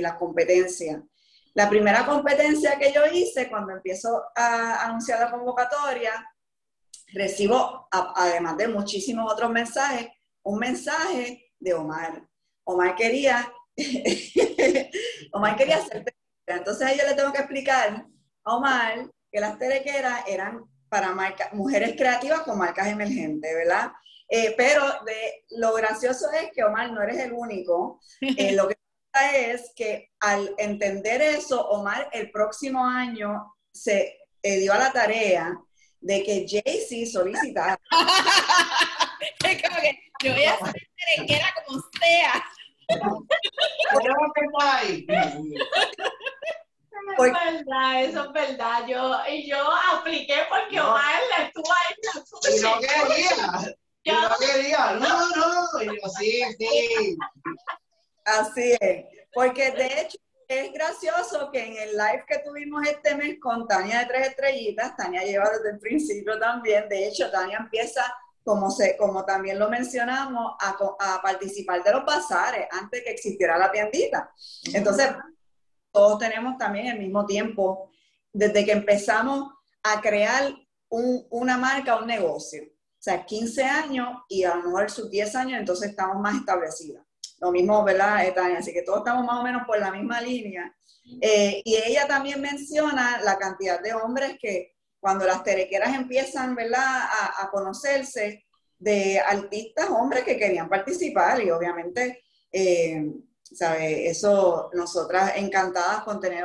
la 0.00 0.16
competencia. 0.16 1.02
La 1.54 1.68
primera 1.68 2.06
competencia 2.06 2.78
que 2.78 2.92
yo 2.92 3.00
hice 3.12 3.48
cuando 3.48 3.72
empiezo 3.72 4.26
a 4.36 4.84
anunciar 4.84 5.18
la 5.18 5.30
convocatoria, 5.30 6.12
recibo, 7.12 7.88
además 7.90 8.56
de 8.56 8.68
muchísimos 8.68 9.32
otros 9.32 9.50
mensajes, 9.50 10.08
un 10.42 10.58
mensaje 10.58 11.50
de 11.58 11.74
Omar. 11.74 12.28
Omar 12.64 12.94
quería, 12.94 13.50
Omar 15.32 15.56
quería 15.56 15.78
hacer 15.78 16.04
Entonces 16.46 16.96
yo 16.96 17.08
le 17.08 17.14
tengo 17.14 17.32
que 17.32 17.38
explicar 17.38 18.06
a 18.44 18.56
Omar 18.56 19.10
que 19.30 19.40
las 19.40 19.58
terequeras 19.58 20.24
eran 20.26 20.64
para 20.96 21.14
mujeres 21.52 21.94
creativas 21.94 22.40
con 22.40 22.56
marcas 22.56 22.86
emergentes, 22.86 23.54
¿verdad? 23.54 23.92
Eh, 24.30 24.54
pero 24.56 24.82
de, 25.04 25.44
lo 25.50 25.74
gracioso 25.74 26.24
es 26.32 26.50
que 26.54 26.64
Omar 26.64 26.90
no 26.90 27.02
eres 27.02 27.18
el 27.18 27.34
único. 27.34 28.00
Eh, 28.38 28.52
lo 28.52 28.66
que 28.66 28.78
pasa 29.10 29.36
es 29.36 29.72
que 29.76 30.10
al 30.20 30.54
entender 30.56 31.20
eso, 31.20 31.68
Omar 31.68 32.08
el 32.14 32.30
próximo 32.30 32.82
año 32.82 33.54
se 33.70 34.16
eh, 34.42 34.58
dio 34.58 34.72
a 34.72 34.78
la 34.78 34.90
tarea 34.90 35.54
de 36.00 36.22
que 36.22 36.46
Jaycee 36.48 37.04
solicitara. 37.04 37.78
es 39.44 39.62
como 39.62 39.76
que 39.82 39.98
yo 40.24 40.32
voy 40.32 40.44
a 40.44 40.54
hacer 40.54 40.88
terequera 41.14 41.54
como 41.66 41.82
sea. 42.00 42.42
es 47.24 47.32
verdad, 47.32 48.04
eso 48.04 48.24
es 48.24 48.32
verdad. 48.32 48.86
Yo, 48.86 49.16
y 49.28 49.48
yo 49.48 49.58
apliqué 49.94 50.34
porque 50.48 50.80
Omar 50.80 51.20
estuvo 51.46 51.72
ahí. 51.72 52.56
Y 52.56 52.60
no 52.60 52.80
quería. 52.80 53.76
Yo 54.04 54.20
no 54.20 54.36
quería. 54.38 54.92
No, 54.94 55.28
no. 55.30 55.82
Y 55.82 55.86
yo, 55.86 56.08
sí, 56.18 56.42
sí. 56.58 57.16
Así 58.24 58.76
es. 58.80 59.04
Porque 59.32 59.70
de 59.70 60.00
hecho 60.00 60.18
es 60.48 60.72
gracioso 60.72 61.50
que 61.50 61.64
en 61.64 61.76
el 61.76 61.96
live 61.96 62.24
que 62.26 62.38
tuvimos 62.38 62.86
este 62.86 63.14
mes 63.14 63.36
con 63.40 63.66
Tania 63.66 64.00
de 64.00 64.06
Tres 64.06 64.28
Estrellitas, 64.28 64.96
Tania 64.96 65.22
lleva 65.22 65.50
desde 65.50 65.70
el 65.70 65.78
principio 65.78 66.38
también. 66.38 66.88
De 66.88 67.06
hecho, 67.08 67.30
Tania 67.30 67.58
empieza 67.58 68.02
como, 68.44 68.70
se, 68.70 68.96
como 68.96 69.24
también 69.24 69.58
lo 69.58 69.68
mencionamos, 69.68 70.54
a, 70.60 70.76
a, 71.00 71.20
participar 71.20 71.82
de 71.82 71.90
los 71.90 72.04
bazares 72.04 72.68
antes 72.70 73.02
que 73.02 73.10
existiera 73.10 73.58
la 73.58 73.72
tiendita. 73.72 74.30
Entonces, 74.72 75.08
todos 75.96 76.18
tenemos 76.18 76.58
también 76.58 76.88
el 76.88 76.98
mismo 76.98 77.24
tiempo, 77.24 77.90
desde 78.30 78.66
que 78.66 78.72
empezamos 78.72 79.50
a 79.82 79.98
crear 80.02 80.54
un, 80.90 81.26
una 81.30 81.56
marca, 81.56 81.98
un 81.98 82.06
negocio. 82.06 82.64
O 82.64 82.98
sea, 82.98 83.24
15 83.24 83.64
años 83.64 84.08
y 84.28 84.44
a 84.44 84.56
lo 84.56 84.64
mejor 84.64 84.90
sus 84.90 85.10
10 85.10 85.34
años, 85.36 85.58
entonces 85.58 85.88
estamos 85.88 86.20
más 86.20 86.36
establecidos. 86.36 87.02
Lo 87.40 87.50
mismo, 87.50 87.82
¿verdad, 87.82 88.30
Tania? 88.34 88.58
Así 88.58 88.74
que 88.74 88.82
todos 88.82 88.98
estamos 88.98 89.24
más 89.24 89.40
o 89.40 89.42
menos 89.42 89.62
por 89.66 89.78
la 89.78 89.90
misma 89.90 90.20
línea. 90.20 90.70
Eh, 91.22 91.62
y 91.64 91.76
ella 91.76 92.06
también 92.06 92.42
menciona 92.42 93.22
la 93.22 93.38
cantidad 93.38 93.80
de 93.80 93.94
hombres 93.94 94.36
que 94.38 94.74
cuando 95.00 95.24
las 95.24 95.42
terequeras 95.44 95.94
empiezan, 95.94 96.54
¿verdad?, 96.54 96.84
a, 96.84 97.42
a 97.42 97.50
conocerse 97.50 98.44
de 98.78 99.18
artistas, 99.18 99.88
hombres 99.88 100.24
que 100.24 100.36
querían 100.36 100.68
participar 100.68 101.42
y 101.42 101.50
obviamente 101.50 102.22
eh, 102.52 103.02
¿sabe? 103.54 104.08
Eso, 104.08 104.70
nosotras 104.74 105.32
encantadas 105.36 106.02
con 106.04 106.20
tener 106.20 106.44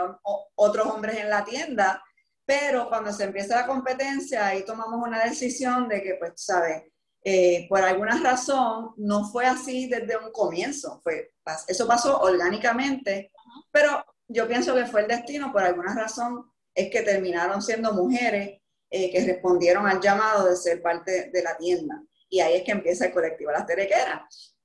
otros 0.55 0.87
hombres 0.87 1.17
en 1.17 1.29
la 1.29 1.43
tienda, 1.43 2.03
pero 2.45 2.89
cuando 2.89 3.11
se 3.11 3.23
empieza 3.25 3.61
la 3.61 3.67
competencia, 3.67 4.47
ahí 4.47 4.63
tomamos 4.65 5.05
una 5.07 5.23
decisión 5.23 5.87
de 5.87 6.01
que, 6.01 6.15
pues, 6.15 6.33
¿sabes? 6.35 6.83
Eh, 7.23 7.67
por 7.69 7.81
alguna 7.81 8.19
razón 8.21 8.93
no 8.97 9.25
fue 9.25 9.45
así 9.45 9.87
desde 9.87 10.17
un 10.17 10.31
comienzo, 10.31 10.99
fue, 11.03 11.33
eso 11.67 11.87
pasó 11.87 12.19
orgánicamente, 12.19 13.31
pero 13.71 14.03
yo 14.27 14.47
pienso 14.47 14.73
que 14.73 14.87
fue 14.87 15.01
el 15.01 15.07
destino, 15.07 15.51
por 15.51 15.63
alguna 15.63 15.93
razón 15.93 16.51
es 16.73 16.89
que 16.89 17.01
terminaron 17.01 17.61
siendo 17.61 17.93
mujeres 17.93 18.61
eh, 18.89 19.11
que 19.11 19.25
respondieron 19.25 19.87
al 19.87 20.01
llamado 20.01 20.49
de 20.49 20.55
ser 20.55 20.81
parte 20.81 21.29
de 21.31 21.43
la 21.43 21.57
tienda. 21.57 22.01
Y 22.29 22.39
ahí 22.39 22.55
es 22.55 22.63
que 22.63 22.71
empieza 22.71 23.05
el 23.05 23.13
colectivo 23.13 23.51
Las 23.51 23.65
Terequeras. 23.65 24.55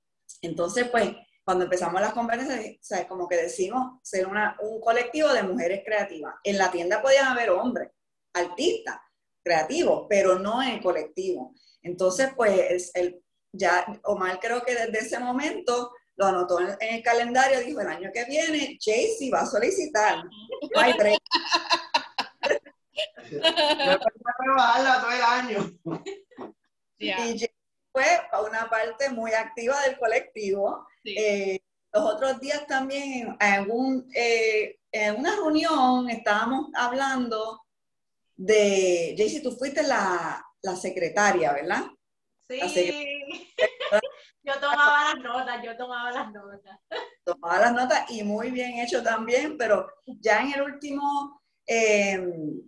Entonces, 0.40 0.88
pues, 0.88 1.10
cuando 1.46 1.62
empezamos 1.62 2.00
las 2.00 2.12
competencias, 2.12 3.06
como 3.06 3.28
que 3.28 3.36
decimos 3.36 4.00
ser 4.02 4.26
un 4.26 4.80
colectivo 4.80 5.32
de 5.32 5.44
mujeres 5.44 5.82
creativas. 5.84 6.34
En 6.42 6.58
la 6.58 6.72
tienda 6.72 7.00
podían 7.00 7.28
haber 7.28 7.50
hombres, 7.50 7.92
artistas, 8.34 8.96
creativos, 9.44 10.06
pero 10.08 10.40
no 10.40 10.60
en 10.60 10.70
el 10.70 10.82
colectivo. 10.82 11.54
Entonces, 11.82 12.30
pues, 12.34 12.90
el, 12.94 13.22
ya 13.52 13.86
Omar 14.02 14.40
creo 14.40 14.64
que 14.64 14.74
desde 14.74 14.98
ese 14.98 15.20
momento 15.20 15.92
lo 16.16 16.26
anotó 16.26 16.58
en, 16.58 16.76
el 16.80 17.00
calendario, 17.04 17.60
dijo, 17.60 17.80
el 17.80 17.86
año 17.86 18.10
que 18.12 18.24
viene, 18.24 18.76
Jaycee 18.84 19.30
va 19.30 19.42
a 19.42 19.46
solicitar. 19.46 20.24
No 20.74 20.80
hay 20.80 20.94
break. 20.94 21.20
trabajarla 24.44 25.00
todo 25.00 25.12
el 25.12 25.22
año. 25.22 25.78
Y 26.98 27.46
fue 27.92 28.04
una 28.48 28.68
parte 28.68 29.10
muy 29.10 29.32
activa 29.32 29.80
del 29.82 29.96
colectivo. 29.96 30.84
Eh, 31.06 31.60
los 31.92 32.04
otros 32.04 32.40
días 32.40 32.66
también 32.66 33.36
en, 33.40 34.06
eh, 34.14 34.78
en 34.92 35.16
una 35.16 35.36
reunión 35.36 36.10
estábamos 36.10 36.70
hablando 36.74 37.62
de, 38.36 39.14
Jaycee, 39.16 39.40
tú 39.40 39.52
fuiste 39.52 39.82
la, 39.82 40.44
la 40.62 40.76
secretaria, 40.76 41.52
¿verdad? 41.52 41.84
Sí. 42.48 43.18
yo 44.42 44.54
tomaba 44.60 45.14
las 45.14 45.22
notas, 45.22 45.62
yo 45.64 45.76
tomaba 45.76 46.10
las 46.10 46.32
notas. 46.32 46.78
Tomaba 47.24 47.58
las 47.58 47.72
notas 47.72 48.10
y 48.10 48.22
muy 48.22 48.52
bien 48.52 48.78
hecho 48.78 49.02
también, 49.02 49.58
pero 49.58 49.88
ya 50.06 50.42
en 50.42 50.52
el 50.52 50.62
último, 50.62 51.42
em, 51.66 52.62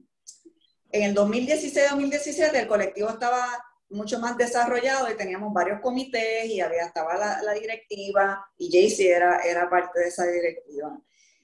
en 0.90 1.02
el 1.02 1.14
2016-2017 1.14 2.58
el 2.58 2.66
colectivo 2.66 3.08
estaba 3.08 3.46
mucho 3.90 4.18
más 4.18 4.36
desarrollado 4.36 5.10
y 5.10 5.16
teníamos 5.16 5.52
varios 5.52 5.80
comités 5.80 6.46
y 6.46 6.60
había, 6.60 6.84
estaba 6.84 7.16
la, 7.16 7.52
directiva 7.52 8.46
y 8.56 8.70
Jaycee 8.70 9.10
era, 9.10 9.40
era 9.40 9.68
parte 9.68 10.00
de 10.00 10.08
esa 10.08 10.26
directiva. 10.26 10.98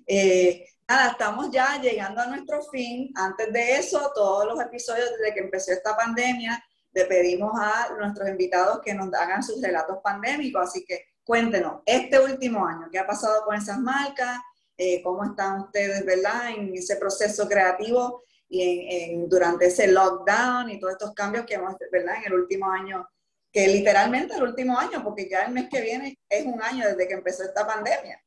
Eh, 0.07 0.67
nada, 0.89 1.13
estamos 1.13 1.51
ya 1.51 1.81
llegando 1.81 2.21
a 2.21 2.27
nuestro 2.27 2.63
fin. 2.65 3.11
Antes 3.15 3.53
de 3.53 3.77
eso, 3.77 4.13
todos 4.15 4.47
los 4.47 4.61
episodios 4.61 5.11
desde 5.19 5.35
que 5.35 5.41
empezó 5.41 5.73
esta 5.73 5.97
pandemia, 5.97 6.63
le 6.93 7.05
pedimos 7.07 7.53
a 7.59 7.91
nuestros 7.99 8.29
invitados 8.29 8.81
que 8.85 8.95
nos 8.95 9.13
hagan 9.15 9.43
sus 9.43 9.61
relatos 9.61 9.99
pandémicos, 10.03 10.63
así 10.63 10.85
que 10.85 11.07
cuéntenos, 11.25 11.83
este 11.87 12.21
último 12.21 12.67
año, 12.67 12.89
¿qué 12.93 12.99
ha 12.99 13.07
pasado 13.07 13.45
con 13.45 13.57
esas 13.57 13.79
marcas? 13.79 14.39
Eh, 14.77 15.03
¿Cómo 15.03 15.25
están 15.25 15.63
ustedes, 15.63 16.05
verdad, 16.05 16.51
en 16.51 16.75
ese 16.75 16.97
proceso 16.97 17.49
creativo? 17.49 18.23
Y 18.55 18.87
en, 18.89 19.29
durante 19.29 19.67
ese 19.67 19.89
lockdown 19.89 20.71
y 20.71 20.79
todos 20.79 20.93
estos 20.93 21.13
cambios 21.13 21.45
que 21.45 21.55
hemos, 21.55 21.75
¿verdad? 21.91 22.19
En 22.19 22.33
el 22.33 22.35
último 22.35 22.71
año, 22.71 23.09
que 23.53 23.67
literalmente 23.67 24.37
el 24.37 24.45
último 24.45 24.79
año, 24.79 25.03
porque 25.03 25.29
ya 25.29 25.45
el 25.45 25.53
mes 25.53 25.69
que 25.69 25.81
viene 25.81 26.19
es 26.29 26.47
un 26.47 26.63
año 26.63 26.87
desde 26.87 27.09
que 27.09 27.15
empezó 27.15 27.43
esta 27.43 27.67
pandemia. 27.67 28.23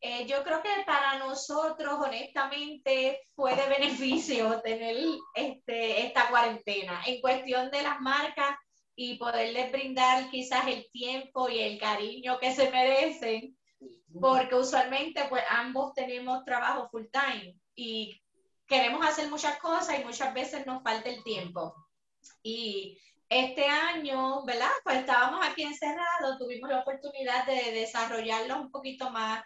Eh, 0.00 0.26
yo 0.26 0.44
creo 0.44 0.62
que 0.62 0.68
para 0.86 1.18
nosotros, 1.18 1.94
honestamente, 1.98 3.26
fue 3.34 3.56
de 3.56 3.66
beneficio 3.66 4.60
tener 4.60 4.96
este, 5.34 6.06
esta 6.06 6.28
cuarentena 6.28 7.02
en 7.06 7.20
cuestión 7.20 7.70
de 7.70 7.82
las 7.82 8.00
marcas 8.00 8.56
y 8.94 9.16
poderles 9.16 9.72
brindar 9.72 10.30
quizás 10.30 10.68
el 10.68 10.88
tiempo 10.92 11.48
y 11.48 11.58
el 11.58 11.80
cariño 11.80 12.38
que 12.38 12.54
se 12.54 12.70
merecen, 12.70 13.56
porque 14.20 14.54
usualmente 14.54 15.24
pues 15.28 15.42
ambos 15.48 15.92
tenemos 15.94 16.44
trabajo 16.44 16.88
full 16.90 17.06
time 17.10 17.56
y 17.74 18.20
queremos 18.66 19.06
hacer 19.06 19.30
muchas 19.30 19.58
cosas 19.58 19.98
y 19.98 20.04
muchas 20.04 20.32
veces 20.34 20.66
nos 20.66 20.82
falta 20.82 21.08
el 21.08 21.22
tiempo. 21.22 21.74
Y 22.42 22.98
este 23.28 23.66
año, 23.66 24.44
¿verdad? 24.44 24.70
Pues 24.82 24.98
estábamos 24.98 25.46
aquí 25.46 25.62
encerrados, 25.62 26.38
tuvimos 26.38 26.70
la 26.70 26.80
oportunidad 26.80 27.46
de 27.46 27.72
desarrollarlo 27.72 28.60
un 28.60 28.70
poquito 28.70 29.10
más. 29.10 29.42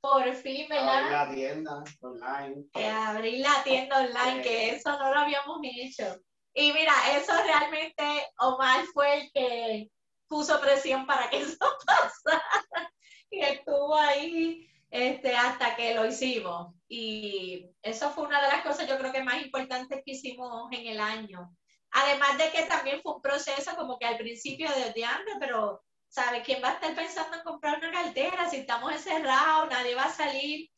Por 0.00 0.32
fin, 0.34 0.66
¿verdad? 0.68 1.12
Abrir 1.12 1.12
la 1.12 1.34
tienda 1.34 1.84
online. 2.00 2.66
abrir 2.90 3.40
la 3.40 3.62
tienda 3.62 3.98
online, 3.98 4.42
que 4.42 4.70
eso 4.70 4.98
no 4.98 5.12
lo 5.12 5.20
habíamos 5.20 5.58
hecho. 5.62 6.16
Y 6.54 6.72
mira, 6.72 6.92
eso 7.16 7.32
realmente 7.44 8.02
Omar 8.38 8.84
fue 8.94 9.20
el 9.20 9.32
que 9.32 9.90
puso 10.26 10.60
presión 10.60 11.06
para 11.06 11.28
que 11.28 11.40
eso 11.42 11.58
pasara. 11.84 12.92
Y 13.30 13.40
estuvo 13.40 13.94
ahí 13.94 14.69
este, 14.90 15.34
hasta 15.36 15.76
que 15.76 15.94
lo 15.94 16.06
hicimos. 16.06 16.74
Y 16.88 17.70
eso 17.82 18.10
fue 18.10 18.24
una 18.24 18.42
de 18.42 18.48
las 18.48 18.62
cosas 18.62 18.88
yo 18.88 18.98
creo 18.98 19.12
que 19.12 19.22
más 19.22 19.42
importantes 19.42 20.02
que 20.04 20.12
hicimos 20.12 20.70
en 20.72 20.86
el 20.86 21.00
año. 21.00 21.54
Además 21.92 22.38
de 22.38 22.50
que 22.50 22.62
también 22.64 23.00
fue 23.02 23.14
un 23.14 23.22
proceso 23.22 23.74
como 23.76 23.98
que 23.98 24.06
al 24.06 24.18
principio 24.18 24.68
de 24.68 25.04
antes, 25.04 25.34
pero 25.40 25.82
¿sabe 26.08 26.42
quién 26.42 26.62
va 26.62 26.70
a 26.70 26.74
estar 26.74 26.94
pensando 26.94 27.36
en 27.36 27.44
comprar 27.44 27.78
una 27.78 27.90
cartera 27.90 28.48
si 28.48 28.58
estamos 28.58 28.92
encerrados, 28.92 29.70
nadie 29.70 29.94
va 29.94 30.04
a 30.04 30.12
salir? 30.12 30.68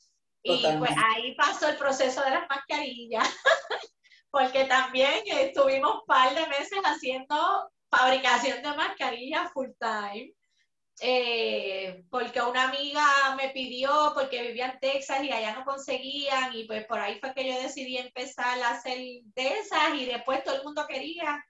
Y 0.42 0.66
pues 0.78 0.90
ahí 0.96 1.34
pasó 1.36 1.68
el 1.68 1.76
proceso 1.76 2.22
de 2.22 2.30
las 2.30 2.48
mascarillas, 2.48 3.28
porque 4.30 4.64
también 4.64 5.22
estuvimos 5.26 5.94
un 5.94 6.06
par 6.06 6.34
de 6.34 6.46
meses 6.48 6.80
haciendo 6.84 7.70
fabricación 7.88 8.60
de 8.62 8.76
mascarillas 8.76 9.52
full 9.52 9.68
time. 9.78 10.32
Eh, 11.04 12.04
porque 12.10 12.40
una 12.40 12.68
amiga 12.68 13.04
me 13.36 13.48
pidió, 13.48 14.12
porque 14.14 14.40
vivía 14.40 14.70
en 14.70 14.78
Texas 14.78 15.24
y 15.24 15.32
allá 15.32 15.52
no 15.52 15.64
conseguían, 15.64 16.54
y 16.54 16.64
pues 16.64 16.86
por 16.86 17.00
ahí 17.00 17.18
fue 17.18 17.34
que 17.34 17.48
yo 17.48 17.60
decidí 17.60 17.98
empezar 17.98 18.62
a 18.62 18.70
hacer 18.70 18.98
de 18.98 19.48
esas 19.58 19.94
y 19.96 20.06
después 20.06 20.44
todo 20.44 20.54
el 20.54 20.62
mundo 20.62 20.86
quería 20.88 21.44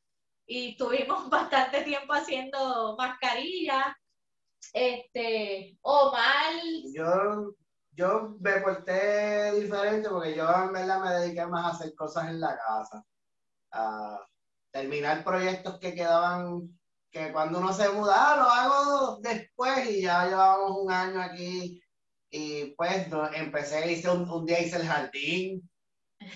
y 0.46 0.74
tuvimos 0.78 1.28
bastante 1.30 1.82
tiempo 1.82 2.14
haciendo 2.14 2.96
mascarillas. 2.96 3.94
Este, 4.72 5.76
Omar. 5.82 6.54
Yo, 6.94 7.54
yo 7.90 8.36
me 8.40 8.52
porté 8.62 9.52
diferente 9.60 10.08
porque 10.08 10.34
yo 10.34 10.50
en 10.50 10.72
verdad 10.72 11.00
me 11.02 11.10
dediqué 11.10 11.46
más 11.46 11.66
a 11.66 11.76
hacer 11.76 11.94
cosas 11.94 12.28
en 12.28 12.40
la 12.40 12.56
casa, 12.56 13.04
a 13.72 14.18
terminar 14.70 15.22
proyectos 15.22 15.78
que 15.78 15.94
quedaban 15.94 16.70
que 17.12 17.30
cuando 17.30 17.58
uno 17.58 17.72
se 17.72 17.90
muda, 17.90 18.36
lo 18.36 18.44
hago 18.44 19.18
después 19.20 19.88
y 19.90 20.02
ya 20.02 20.24
llevamos 20.24 20.78
un 20.78 20.90
año 20.90 21.20
aquí 21.20 21.82
y 22.30 22.74
pues 22.74 23.06
empecé, 23.34 23.92
hice 23.92 24.08
un, 24.08 24.28
un, 24.28 24.46
día 24.46 24.60
hice 24.60 24.76
el 24.76 24.86
jardín, 24.86 25.70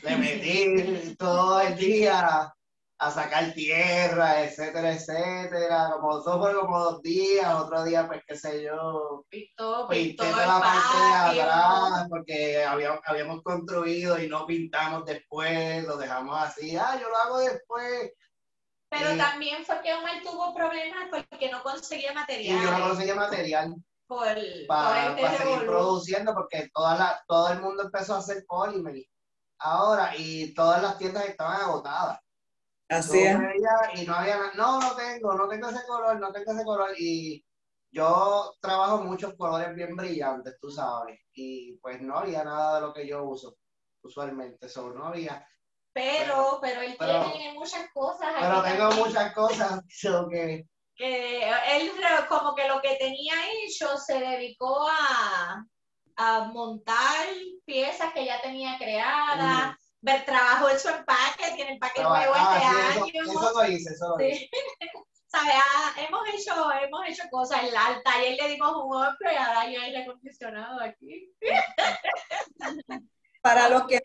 le 0.03 0.17
metí 0.17 1.17
todo 1.19 1.61
el 1.63 1.75
día 1.77 2.53
a 2.99 3.11
sacar 3.11 3.53
tierra, 3.53 4.43
etcétera, 4.43 4.93
etcétera, 4.93 5.91
como 6.01 6.23
por 6.23 6.61
como 6.61 6.79
dos 6.79 7.03
días, 7.03 7.55
otro 7.55 7.85
día 7.85 8.07
pues 8.07 8.23
qué 8.27 8.37
sé 8.37 8.65
yo, 8.65 9.25
pintó, 9.31 9.89
pintó 9.89 10.25
de 10.25 10.31
la 10.31 10.61
parte 10.61 11.35
de 11.35 11.43
atrás 11.43 12.07
porque 12.09 12.65
habíamos, 12.65 13.01
habíamos 13.05 13.43
construido 13.43 14.23
y 14.23 14.29
no 14.29 14.47
pintamos 14.47 15.05
después, 15.05 15.85
lo 15.85 15.97
dejamos 15.97 16.39
así, 16.39 16.77
ah, 16.77 16.99
yo 17.01 17.09
lo 17.09 17.17
hago 17.17 17.39
después, 17.39 18.13
pero 18.89 19.17
también 19.17 19.65
fue 19.65 19.81
que 19.83 19.95
Omar 19.95 20.23
tuvo 20.23 20.55
problemas 20.55 21.09
porque 21.11 21.51
no 21.51 21.63
conseguía 21.63 22.13
material. 22.13 22.59
Y 22.59 22.63
yo 22.63 22.71
no 22.71 22.89
conseguía 22.89 23.15
material. 23.15 23.75
Por, 24.07 24.29
para, 24.69 25.17
para 25.17 25.37
seguir 25.37 25.67
produciendo 25.67 26.33
porque 26.33 26.71
toda 26.73 26.97
la, 26.97 27.25
todo 27.27 27.53
el 27.53 27.61
mundo 27.61 27.83
empezó 27.83 28.15
a 28.15 28.19
hacer 28.19 28.45
polímer 28.47 28.95
ahora 29.59 30.13
y 30.17 30.55
todas 30.55 30.81
las 30.81 30.97
tiendas 30.97 31.25
estaban 31.27 31.61
agotadas. 31.61 32.21
Así 32.89 33.19
es. 33.19 33.37
Y 33.95 34.07
no 34.07 34.15
había 34.15 34.53
no, 34.55 34.81
no 34.81 34.95
tengo, 34.95 35.35
no 35.35 35.49
tengo 35.49 35.69
ese 35.69 35.85
color, 35.87 36.21
no 36.21 36.33
tengo 36.33 36.53
ese 36.53 36.65
color. 36.65 36.91
Y 36.97 37.45
yo 37.91 38.55
trabajo 38.61 39.03
muchos 39.03 39.35
colores 39.35 39.75
bien 39.75 39.97
brillantes, 39.97 40.57
tú 40.61 40.71
sabes. 40.71 41.19
Y 41.33 41.77
pues 41.79 42.01
no 42.01 42.19
había 42.19 42.45
nada 42.45 42.77
de 42.77 42.81
lo 42.87 42.93
que 42.93 43.07
yo 43.07 43.25
uso 43.25 43.57
usualmente, 44.03 44.67
eso 44.67 44.91
no 44.93 45.07
había. 45.07 45.45
Pero, 45.97 46.59
pero 46.61 46.83
él 46.83 46.95
tiene 46.99 47.55
muchas 47.55 47.91
cosas. 47.95 48.29
Pero 48.39 48.63
tengo 48.63 48.91
muchas 49.03 49.33
cosas 49.33 49.81
que... 50.31 50.67
que 50.95 51.51
él 51.75 51.91
como 52.29 52.55
que 52.55 52.69
lo 52.69 52.83
que 52.83 52.97
tenía 52.97 53.33
hecho 53.63 53.97
se 53.97 54.21
dedicó 54.21 54.87
a, 54.91 55.65
a 56.17 56.45
montar 56.53 57.27
piezas 57.65 58.13
que 58.13 58.27
ya 58.27 58.43
tenía 58.43 58.77
creadas. 58.77 59.75
Ver 60.03 60.27
trabajo 60.27 60.69
en 60.69 60.79
su 60.79 60.89
empaque, 60.89 61.53
tiene 61.57 61.73
empaque 61.73 62.03
nuevo 62.03 62.33
ah, 62.37 62.91
este 62.93 63.01
año. 63.01 63.33
Eso, 63.33 63.53
lo 63.55 63.67
hice, 63.67 63.95
eso 63.95 64.17
lo 64.19 64.25
hice. 64.25 64.51
¿Sabe? 65.27 65.51
Ah, 65.55 65.95
hemos, 65.97 66.29
hecho, 66.29 66.53
hemos 66.73 67.09
hecho 67.09 67.23
cosas. 67.31 67.63
En 67.63 67.73
la, 67.73 67.87
al 67.87 68.03
taller 68.03 68.37
le 68.37 68.49
dimos 68.51 68.71
un 68.85 68.97
upgrade 68.97 69.35
y 69.35 69.39
ahora 69.39 69.61
hay 69.63 69.77
aire 69.77 70.03
acondicionado 70.03 70.79
aquí. 70.83 71.33
Para 73.41 73.71
los 73.71 73.87
que 73.87 73.99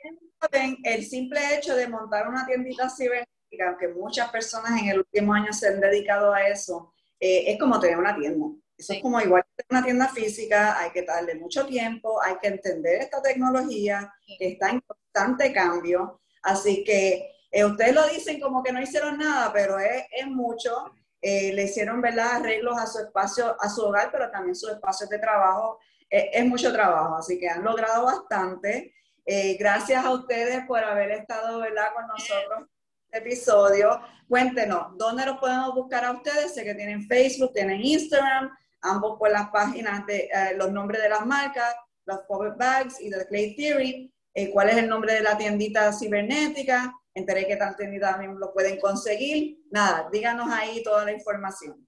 el 0.84 1.06
simple 1.06 1.39
hecho 1.56 1.75
de 1.75 1.88
montar 1.88 2.27
una 2.27 2.45
tiendita 2.45 2.89
cibernética, 2.89 3.69
aunque 3.69 3.89
muchas 3.89 4.30
personas 4.32 4.82
en 4.82 4.89
el 4.89 4.99
último 4.99 5.34
año 5.34 5.54
se 5.54 5.67
han 5.67 5.80
dedicado 5.80 6.34
a 6.34 6.47
eso, 6.47 6.93
eh, 7.19 7.51
es 7.51 7.60
como 7.60 7.80
tener 7.80 7.97
una 7.97 8.15
tienda. 8.15 8.47
Eso 8.77 8.93
es 8.93 9.01
como 9.01 9.21
igual 9.21 9.43
que 9.56 9.65
una 9.69 9.84
tienda 9.84 10.08
física, 10.08 10.80
hay 10.80 10.89
que 10.89 11.04
darle 11.04 11.36
mucho 11.36 11.67
tiempo, 11.67 12.19
hay 12.23 12.36
que 12.41 12.47
entender 12.47 13.01
esta 13.01 13.21
tecnología 13.21 14.12
que 14.39 14.54
está 14.54 14.71
en 14.71 14.82
constante 14.82 15.54
cambio. 15.54 16.19
Así 16.41 16.84
que 16.84 17.30
eh, 17.51 17.63
ustedes 17.63 17.93
lo 17.93 18.08
dicen 18.08 18.39
como 18.39 18.63
que 18.63 18.71
no 18.71 18.82
hicieron 18.82 19.19
nada, 19.19 19.54
pero 19.54 19.77
es, 19.77 20.04
es 20.12 20.25
mucho. 20.25 20.91
Eh, 21.21 21.54
le 21.54 21.65
hicieron 21.65 22.01
¿verdad? 22.01 22.38
arreglos 22.38 22.75
a 22.80 22.88
su 22.88 22.99
espacio, 22.99 23.56
a 23.60 23.69
su 23.69 23.84
hogar, 23.84 24.10
pero 24.12 24.32
también 24.32 24.56
sus 24.56 24.71
espacios 24.71 25.08
de 25.12 25.19
trabajo. 25.19 25.77
es 26.10 26.43
mucho 26.45 26.73
trabajo, 26.73 27.15
así 27.15 27.39
que 27.39 27.47
han 27.47 27.63
logrado 27.63 28.06
bastante. 28.06 28.95
Eh, 29.25 29.55
gracias 29.60 30.03
a 30.03 30.12
ustedes 30.12 30.65
por 30.65 30.84
haber 30.84 31.12
estado 31.12 31.60
con 31.60 32.07
nosotros 32.07 32.60
en 32.60 32.67
este 33.05 33.17
episodio. 33.19 34.01
Cuéntenos, 34.27 34.97
¿dónde 34.97 35.25
los 35.25 35.38
podemos 35.38 35.75
buscar 35.75 36.05
a 36.05 36.12
ustedes? 36.12 36.53
Sé 36.53 36.63
que 36.63 36.73
tienen 36.73 37.07
Facebook, 37.07 37.53
tienen 37.53 37.81
Instagram, 37.81 38.49
ambos 38.81 39.19
por 39.19 39.31
las 39.31 39.49
páginas 39.49 40.05
de 40.07 40.29
eh, 40.34 40.55
los 40.55 40.71
nombres 40.71 41.03
de 41.03 41.10
las 41.10 41.25
marcas, 41.25 41.75
los 42.05 42.21
Power 42.27 42.53
Bags 42.57 42.99
y 42.99 43.12
The 43.12 43.27
Clay 43.27 43.55
Theory. 43.55 44.13
Eh, 44.34 44.49
¿Cuál 44.49 44.69
es 44.69 44.77
el 44.77 44.89
nombre 44.89 45.13
de 45.13 45.21
la 45.21 45.38
tiendita 45.38 45.93
cibernética? 45.93 46.91
Enteré 47.13 47.45
que 47.45 47.57
tal 47.57 47.75
tiendita 47.75 48.12
también 48.12 48.39
lo 48.39 48.51
pueden 48.53 48.79
conseguir. 48.79 49.60
Nada, 49.69 50.10
díganos 50.12 50.49
ahí 50.51 50.81
toda 50.84 51.05
la 51.05 51.12
información. 51.12 51.88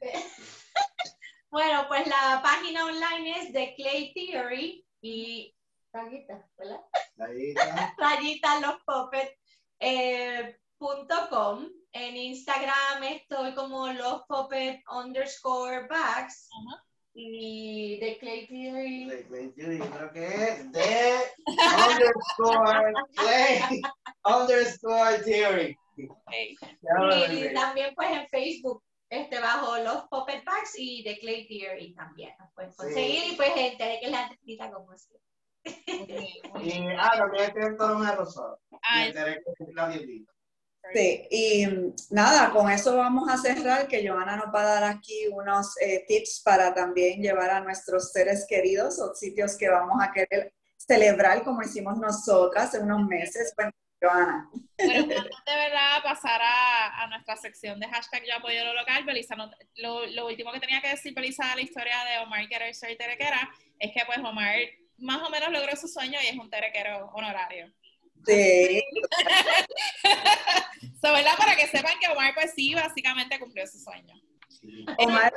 Bueno, 1.52 1.84
pues 1.86 2.06
la 2.06 2.40
página 2.42 2.86
online 2.86 3.38
es 3.38 3.52
The 3.52 3.74
Clay 3.76 4.14
Theory 4.14 4.86
y 5.02 5.54
rayita, 5.92 6.48
¿verdad? 6.56 6.80
Rayita. 7.16 7.94
rayita 7.98 8.60
los 8.60 8.76
eh, 9.80 10.56
En 11.94 12.16
Instagram 12.16 13.02
estoy 13.02 13.54
como 13.54 13.88
los 13.88 14.22
puppet 14.26 14.80
underscore 14.90 15.86
bags. 15.88 16.48
Y 17.14 18.00
de 18.00 18.16
Clay 18.18 18.46
Theory. 18.46 19.04
De 19.04 19.26
Clay 19.26 19.52
Theory, 19.52 19.78
creo 19.78 20.12
que 20.12 20.24
es 20.24 20.72
de 20.72 21.18
underscore 21.90 22.92
Clay 23.16 23.82
underscore 24.24 25.18
Theory. 25.24 25.76
Y 25.96 27.54
también 27.54 27.94
pues 27.94 28.10
en 28.10 28.26
Facebook 28.28 28.82
este, 29.12 29.40
bajo 29.40 29.76
los 29.76 30.04
Puppet 30.08 30.42
Bags 30.42 30.72
y 30.78 31.04
The 31.04 31.18
Clay 31.18 31.46
Theory 31.46 31.94
también 31.94 32.32
nos 32.38 32.50
pueden 32.54 32.72
conseguir 32.72 33.32
y 33.32 33.36
pues 33.36 33.50
gente 33.52 33.84
de 33.84 34.00
que 34.00 34.08
la 34.08 34.22
entrevista 34.22 34.70
como 34.72 34.90
así. 34.92 35.14
y 35.64 36.86
ah, 36.98 37.10
también 37.18 37.52
tienen 37.52 37.76
todo 37.76 37.98
un 37.98 38.06
rosado. 38.16 38.58
Sí, 40.94 41.28
y 41.30 41.66
nada, 42.08 42.50
con 42.52 42.70
eso 42.70 42.96
vamos 42.96 43.28
a 43.28 43.36
cerrar, 43.36 43.86
que 43.86 44.06
Joana 44.06 44.36
nos 44.36 44.46
va 44.46 44.62
a 44.62 44.80
dar 44.80 44.84
aquí 44.84 45.28
unos 45.30 45.78
eh, 45.82 46.06
tips 46.08 46.40
para 46.42 46.72
también 46.72 47.20
llevar 47.20 47.50
a 47.50 47.60
nuestros 47.60 48.12
seres 48.12 48.46
queridos 48.48 48.98
o 48.98 49.14
sitios 49.14 49.58
que 49.58 49.68
vamos 49.68 50.02
a 50.02 50.10
querer 50.10 50.54
celebrar 50.78 51.44
como 51.44 51.62
hicimos 51.62 51.98
nosotras 51.98 52.74
en 52.74 52.84
unos 52.84 53.06
meses. 53.06 53.52
Bueno, 53.56 53.72
Joana. 54.02 54.50
Pero 54.76 55.06
de 55.06 55.14
verdad 55.54 56.02
pasar 56.02 56.40
a, 56.42 57.02
a, 57.02 57.06
nuestra 57.06 57.36
sección 57.36 57.78
de 57.78 57.88
hashtag 57.88 58.24
yo 58.26 58.36
apoyo 58.36 58.64
lo 58.64 58.74
local, 58.74 59.04
Belisa, 59.04 59.36
lo, 59.76 60.06
lo, 60.06 60.26
último 60.26 60.50
que 60.52 60.60
tenía 60.60 60.80
que 60.80 60.88
decir 60.88 61.14
Belisa 61.14 61.46
de 61.50 61.56
la 61.56 61.62
historia 61.62 62.04
de 62.04 62.18
Omar 62.24 62.48
Querer 62.48 62.74
ser 62.74 62.96
terequera 62.96 63.48
es 63.78 63.92
que 63.92 64.02
pues 64.04 64.18
Omar 64.18 64.56
más 64.98 65.22
o 65.22 65.30
menos 65.30 65.50
logró 65.50 65.76
su 65.76 65.88
sueño 65.88 66.18
y 66.22 66.26
es 66.26 66.38
un 66.38 66.50
terequero 66.50 67.10
honorario. 67.14 67.72
Sí. 68.26 68.82
so, 71.02 71.12
¿verdad? 71.12 71.36
Para 71.36 71.56
que 71.56 71.66
sepan 71.66 71.98
que 72.00 72.08
Omar 72.08 72.34
pues 72.34 72.52
sí, 72.54 72.74
básicamente 72.74 73.38
cumplió 73.38 73.66
su 73.66 73.78
sueño. 73.78 74.14
Omar, 74.98 75.32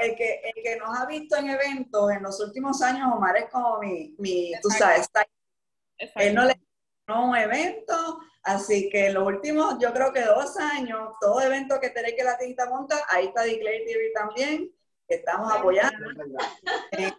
el 0.00 0.16
que, 0.16 0.40
el 0.44 0.62
que 0.62 0.76
nos 0.76 0.98
ha 0.98 1.06
visto 1.06 1.36
en 1.36 1.50
eventos 1.50 2.10
en 2.10 2.22
los 2.22 2.40
últimos 2.40 2.80
años, 2.82 3.08
Omar 3.12 3.36
es 3.36 3.50
como 3.50 3.78
mi, 3.78 4.14
mi 4.18 4.52
tú 4.62 4.70
sabes, 4.70 5.08
él 5.98 6.34
no 6.34 6.44
le 6.44 6.54
un 7.16 7.36
evento, 7.36 8.20
así 8.42 8.88
que 8.90 9.06
en 9.06 9.14
los 9.14 9.26
últimos, 9.26 9.76
yo 9.80 9.92
creo 9.92 10.12
que 10.12 10.20
dos 10.22 10.56
años, 10.58 11.14
todo 11.20 11.40
evento 11.40 11.80
que 11.80 11.90
tenéis 11.90 12.16
que 12.16 12.24
la 12.24 12.36
tinta 12.36 12.68
monta, 12.68 13.02
ahí 13.08 13.26
está 13.26 13.42
Declare 13.42 13.84
TV 13.86 14.12
también, 14.14 14.70
que 15.08 15.14
estamos 15.14 15.50
apoyando. 15.50 16.10
en 16.92 17.12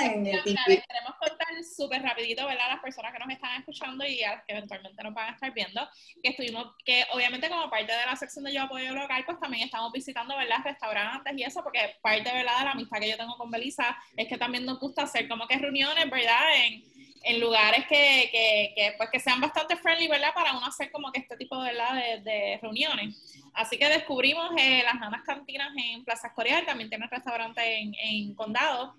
en 0.00 0.26
el 0.26 0.42
Queremos 0.42 1.14
contar 1.20 1.48
súper 1.64 2.02
rapidito, 2.02 2.46
¿verdad? 2.46 2.66
A 2.66 2.74
las 2.74 2.82
personas 2.82 3.12
que 3.12 3.18
nos 3.18 3.28
están 3.28 3.60
escuchando 3.60 4.04
y 4.06 4.22
a 4.22 4.36
las 4.36 4.44
que 4.44 4.52
eventualmente 4.54 5.02
nos 5.02 5.14
van 5.14 5.30
a 5.30 5.34
estar 5.34 5.52
viendo, 5.52 5.86
que 6.22 6.30
estuvimos, 6.30 6.74
que 6.84 7.04
obviamente 7.12 7.48
como 7.48 7.68
parte 7.68 7.92
de 7.92 8.06
la 8.06 8.16
sección 8.16 8.44
de 8.44 8.54
Yo 8.54 8.62
Apoyo 8.62 8.94
Local, 8.94 9.24
pues 9.26 9.38
también 9.40 9.64
estamos 9.64 9.92
visitando, 9.92 10.36
¿verdad? 10.36 10.58
Restaurantes 10.64 11.34
y 11.36 11.42
eso, 11.42 11.62
porque 11.62 11.96
parte, 12.02 12.32
¿verdad? 12.32 12.58
De 12.58 12.64
la 12.64 12.70
amistad 12.72 13.00
que 13.00 13.10
yo 13.10 13.16
tengo 13.16 13.36
con 13.36 13.50
Belisa 13.50 13.96
es 14.16 14.28
que 14.28 14.38
también 14.38 14.64
nos 14.64 14.80
gusta 14.80 15.02
hacer 15.02 15.28
como 15.28 15.46
que 15.46 15.58
reuniones, 15.58 16.10
¿verdad? 16.10 16.42
En 16.64 16.82
en 17.24 17.40
lugares 17.40 17.86
que, 17.88 18.28
que, 18.30 18.72
que, 18.74 18.94
pues, 18.96 19.10
que 19.10 19.20
sean 19.20 19.40
bastante 19.40 19.76
friendly, 19.76 20.08
¿verdad? 20.08 20.34
Para 20.34 20.56
uno 20.56 20.66
hacer 20.66 20.90
como 20.90 21.10
que 21.12 21.20
este 21.20 21.36
tipo 21.36 21.58
¿verdad? 21.60 21.94
De, 21.94 22.20
de 22.22 22.58
reuniones. 22.60 23.16
Así 23.54 23.78
que 23.78 23.88
descubrimos 23.88 24.50
eh, 24.58 24.82
las 24.84 24.94
nanas 24.94 25.22
cantinas 25.24 25.72
en 25.76 26.04
Plaza 26.04 26.28
Escorial, 26.28 26.64
también 26.64 26.88
tiene 26.88 27.04
un 27.04 27.10
restaurante 27.10 27.78
en, 27.78 27.94
en 27.94 28.34
Condado. 28.34 28.94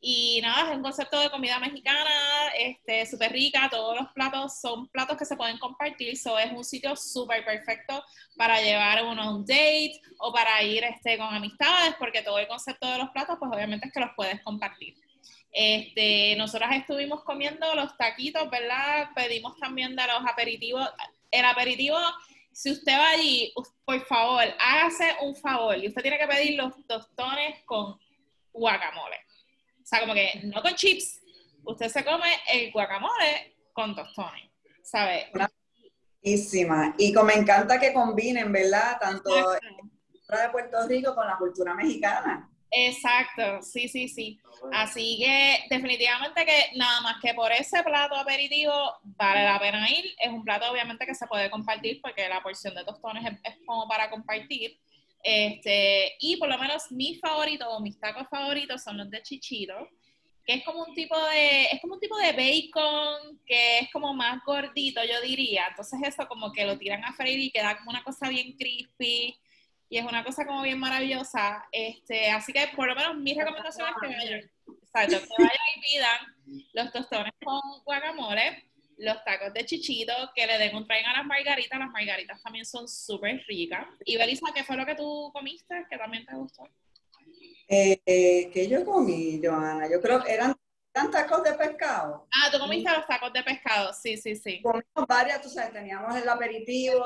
Y 0.00 0.40
nada, 0.42 0.70
es 0.70 0.76
un 0.76 0.82
concepto 0.82 1.18
de 1.18 1.30
comida 1.30 1.58
mexicana, 1.58 2.10
este, 2.56 3.06
súper 3.06 3.32
rica, 3.32 3.68
todos 3.70 3.96
los 3.98 4.12
platos 4.12 4.60
son 4.60 4.88
platos 4.88 5.16
que 5.16 5.24
se 5.24 5.36
pueden 5.36 5.58
compartir, 5.58 6.16
so 6.18 6.38
es 6.38 6.52
un 6.52 6.64
sitio 6.64 6.94
súper 6.94 7.44
perfecto 7.44 8.04
para 8.36 8.60
llevar 8.60 9.04
uno 9.04 9.22
a 9.22 9.34
un 9.34 9.44
date 9.44 10.00
o 10.18 10.32
para 10.32 10.62
ir 10.62 10.84
este, 10.84 11.16
con 11.16 11.34
amistades, 11.34 11.94
porque 11.98 12.22
todo 12.22 12.38
el 12.38 12.46
concepto 12.46 12.86
de 12.88 12.98
los 12.98 13.10
platos, 13.10 13.36
pues 13.38 13.50
obviamente 13.52 13.88
es 13.88 13.92
que 13.92 14.00
los 14.00 14.10
puedes 14.14 14.40
compartir. 14.42 14.94
Este, 15.58 16.36
nosotras 16.36 16.70
estuvimos 16.76 17.24
comiendo 17.24 17.74
los 17.74 17.96
taquitos, 17.96 18.50
¿verdad? 18.50 19.08
Pedimos 19.14 19.56
también 19.58 19.96
de 19.96 20.02
los 20.06 20.30
aperitivos. 20.30 20.86
El 21.30 21.46
aperitivo, 21.46 21.96
si 22.52 22.72
usted 22.72 22.92
va 22.92 23.08
allí, 23.08 23.54
por 23.86 24.04
favor, 24.04 24.44
hágase 24.60 25.16
un 25.22 25.34
favor 25.34 25.78
y 25.78 25.88
usted 25.88 26.02
tiene 26.02 26.18
que 26.18 26.26
pedir 26.26 26.58
los 26.58 26.74
tostones 26.86 27.62
con 27.64 27.98
guacamole. 28.52 29.16
O 29.82 29.86
sea, 29.86 30.00
como 30.00 30.12
que 30.12 30.42
no 30.44 30.60
con 30.60 30.74
chips, 30.74 31.22
usted 31.64 31.88
se 31.88 32.04
come 32.04 32.28
el 32.52 32.70
guacamole 32.70 33.56
con 33.72 33.96
tostones, 33.96 34.50
¿sabe? 34.82 35.32
Buenísima. 36.22 36.94
Y 36.98 37.14
como 37.14 37.28
me 37.28 37.34
encanta 37.34 37.80
que 37.80 37.94
combinen, 37.94 38.52
¿verdad? 38.52 38.98
Tanto 39.00 39.30
la 39.34 39.58
cultura 39.58 40.42
de 40.42 40.48
Puerto 40.50 40.86
Rico 40.86 41.14
con 41.14 41.26
la 41.26 41.38
cultura 41.38 41.74
mexicana. 41.74 42.50
Exacto, 42.78 43.62
sí, 43.62 43.88
sí, 43.88 44.06
sí. 44.06 44.38
Así 44.70 45.16
que 45.18 45.64
definitivamente 45.74 46.44
que 46.44 46.76
nada 46.76 47.00
más 47.00 47.16
que 47.22 47.32
por 47.32 47.50
ese 47.50 47.82
plato 47.82 48.14
aperitivo 48.16 48.72
vale 49.02 49.44
la 49.44 49.58
pena 49.58 49.90
ir. 49.90 50.04
Es 50.18 50.28
un 50.28 50.44
plato 50.44 50.70
obviamente 50.70 51.06
que 51.06 51.14
se 51.14 51.26
puede 51.26 51.50
compartir 51.50 52.02
porque 52.02 52.28
la 52.28 52.42
porción 52.42 52.74
de 52.74 52.84
tostones 52.84 53.24
es, 53.24 53.54
es 53.54 53.56
como 53.64 53.88
para 53.88 54.10
compartir. 54.10 54.78
Este, 55.22 56.16
y 56.20 56.36
por 56.36 56.50
lo 56.50 56.58
menos 56.58 56.92
mis 56.92 57.18
favoritos 57.18 57.66
o 57.70 57.80
mis 57.80 57.98
tacos 57.98 58.28
favoritos 58.28 58.82
son 58.82 58.98
los 58.98 59.10
de 59.10 59.22
chichito, 59.22 59.88
que 60.44 60.56
es 60.56 60.64
como 60.64 60.84
un 60.84 60.94
tipo 60.94 61.18
de, 61.30 61.64
es 61.72 61.80
como 61.80 61.94
un 61.94 62.00
tipo 62.00 62.18
de 62.18 62.32
bacon 62.32 63.40
que 63.46 63.78
es 63.78 63.90
como 63.90 64.12
más 64.12 64.44
gordito, 64.44 65.00
yo 65.02 65.18
diría. 65.22 65.68
Entonces 65.70 65.98
eso 66.04 66.28
como 66.28 66.52
que 66.52 66.66
lo 66.66 66.76
tiran 66.76 67.02
a 67.06 67.14
freír 67.14 67.40
y 67.40 67.50
queda 67.50 67.78
como 67.78 67.88
una 67.88 68.04
cosa 68.04 68.28
bien 68.28 68.52
crispy 68.52 69.34
y 69.88 69.98
es 69.98 70.04
una 70.04 70.24
cosa 70.24 70.46
como 70.46 70.62
bien 70.62 70.78
maravillosa. 70.78 71.66
Este, 71.72 72.30
así 72.30 72.52
que 72.52 72.68
por 72.74 72.88
lo 72.88 72.94
menos 72.94 73.16
mi 73.16 73.34
recomendación 73.34 73.88
es 73.88 73.94
que 74.00 74.16
vayan, 74.16 74.50
exacto, 74.82 75.34
que 75.36 75.42
vayan 75.42 75.58
y 75.76 75.80
pidan 75.80 76.62
los 76.72 76.92
tostones 76.92 77.32
con 77.44 77.60
guacamole 77.84 78.66
los 78.98 79.22
tacos 79.24 79.52
de 79.52 79.64
chichito, 79.64 80.12
que 80.34 80.46
le 80.46 80.58
den 80.58 80.74
un 80.74 80.86
tren 80.86 81.04
a 81.06 81.18
las 81.18 81.26
margaritas. 81.26 81.78
Las 81.78 81.90
margaritas 81.90 82.42
también 82.42 82.64
son 82.64 82.88
súper 82.88 83.42
ricas. 83.46 83.86
Y 84.04 84.16
Belisa, 84.16 84.46
¿qué 84.54 84.64
fue 84.64 84.76
lo 84.76 84.86
que 84.86 84.94
tú 84.94 85.30
comiste 85.32 85.86
que 85.90 85.98
también 85.98 86.24
te 86.24 86.34
gustó? 86.34 86.64
Eh, 87.68 88.00
eh, 88.06 88.50
¿Qué 88.52 88.68
yo 88.68 88.84
comí, 88.84 89.40
Joana? 89.42 89.90
Yo 89.90 90.00
creo 90.00 90.22
que 90.22 90.32
eran, 90.32 90.56
tacos 90.92 91.42
de 91.42 91.52
pescado. 91.52 92.26
Ah, 92.32 92.50
tú 92.50 92.58
comiste 92.58 92.90
los 92.90 93.06
tacos 93.06 93.32
de 93.32 93.42
pescado, 93.42 93.92
sí, 93.92 94.16
sí, 94.16 94.36
sí. 94.36 94.62
Comimos 94.62 95.06
varias, 95.06 95.42
tú 95.42 95.50
sabes, 95.50 95.72
teníamos 95.72 96.14
el 96.16 96.28
aperitivo, 96.28 97.04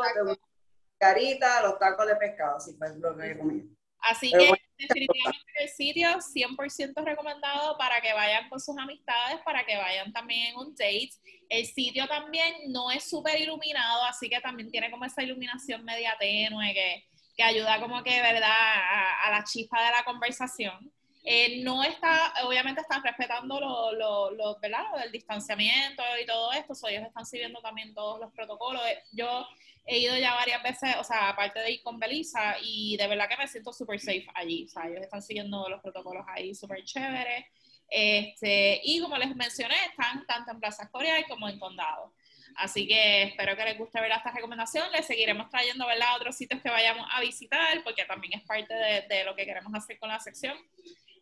margarita, 1.00 1.62
los 1.62 1.78
tacos 1.78 2.06
de 2.06 2.16
pescado, 2.16 2.56
así 2.56 2.72
fue 2.76 2.88
lo 2.98 3.16
que 3.16 3.38
comí. 3.38 3.62
Así 4.02 4.30
que 4.30 4.50
definitivamente 4.78 5.52
el 5.60 5.68
sitio 5.68 6.08
100% 6.08 7.04
recomendado 7.04 7.76
para 7.76 8.00
que 8.00 8.12
vayan 8.14 8.48
con 8.48 8.58
sus 8.58 8.76
amistades, 8.78 9.40
para 9.44 9.64
que 9.64 9.76
vayan 9.76 10.10
también 10.12 10.48
en 10.48 10.56
un 10.56 10.70
date. 10.70 11.10
El 11.50 11.66
sitio 11.66 12.06
también 12.08 12.54
no 12.68 12.90
es 12.90 13.08
súper 13.08 13.38
iluminado, 13.40 14.04
así 14.04 14.30
que 14.30 14.40
también 14.40 14.70
tiene 14.70 14.90
como 14.90 15.04
esa 15.04 15.22
iluminación 15.22 15.84
media 15.84 16.16
tenue 16.18 16.72
que, 16.72 17.04
que 17.36 17.42
ayuda 17.42 17.78
como 17.80 18.02
que, 18.02 18.22
¿verdad?, 18.22 18.48
a, 18.48 19.30
la 19.30 19.44
chispa 19.44 19.84
de 19.84 19.90
la 19.90 20.04
conversación. 20.04 20.90
Eh, 21.22 21.62
no 21.62 21.84
está, 21.84 22.32
obviamente 22.44 22.80
están 22.80 23.02
respetando 23.02 23.60
lo, 23.60 23.92
lo, 23.92 24.30
lo, 24.30 24.58
¿verdad? 24.60 24.84
lo 24.90 25.00
del 25.00 25.12
distanciamiento 25.12 26.02
y 26.22 26.24
todo 26.24 26.50
esto, 26.52 26.74
so 26.74 26.88
ellos 26.88 27.06
están 27.06 27.26
siguiendo 27.26 27.60
también 27.60 27.92
todos 27.92 28.18
los 28.18 28.32
protocolos. 28.32 28.80
Yo 29.12 29.46
he 29.85 29.99
ido 29.99 30.16
ya 30.16 30.35
varias 30.35 30.62
veces, 30.62 30.97
o 30.99 31.05
sea, 31.05 31.31
aparte 31.31 31.61
de 31.61 31.73
ir 31.73 31.83
con 31.83 31.99
Belisa, 31.99 32.57
y 32.62 32.97
de 32.97 33.07
verdad 33.07 33.29
que 33.29 33.37
me 33.37 33.49
siento 33.49 33.73
súper 33.73 33.99
safe 33.99 34.27
allí. 34.35 34.64
O 34.64 34.69
sea, 34.69 34.87
ellos 34.87 35.03
están 35.03 35.23
siguiendo 35.23 35.69
los 35.69 35.81
protocolos 35.81 36.25
ahí 36.29 36.55
súper 36.55 36.85
chéveres. 36.85 37.47
Este, 37.88 38.81
y 38.85 39.01
como 39.01 39.16
les 39.16 39.35
mencioné, 39.35 39.75
están 39.88 40.25
tanto 40.27 40.53
en 40.53 40.61
Plaza 40.61 40.85
Escorial 40.85 41.25
como 41.29 41.49
en 41.49 41.59
Condado. 41.59 42.14
Así 42.57 42.87
que 42.87 43.25
espero 43.25 43.57
que 43.57 43.64
les 43.64 43.79
guste 43.79 44.01
ver 44.01 44.12
esta 44.12 44.31
recomendación. 44.31 44.90
Les 44.93 45.07
seguiremos 45.07 45.49
trayendo 45.51 45.87
¿verdad? 45.87 46.16
otros 46.16 46.37
sitios 46.37 46.61
que 46.62 46.71
vayamos 46.71 47.07
a 47.11 47.21
visitar, 47.21 47.83
porque 47.83 48.05
también 48.05 48.38
es 48.38 48.43
parte 48.43 48.75
de, 48.75 49.03
de 49.09 49.25
lo 49.25 49.35
que 49.35 49.45
queremos 49.45 49.73
hacer 49.75 49.99
con 49.99 50.09
la 50.09 50.21
sección. 50.21 50.57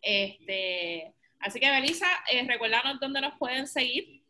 Este, 0.03 1.15
así 1.41 1.61
que, 1.61 1.71
Belisa, 1.71 2.07
eh, 2.31 2.45
recuérdanos 2.47 3.01
dónde 3.01 3.21
nos 3.21 3.39
pueden 3.39 3.67
seguir. 3.67 4.23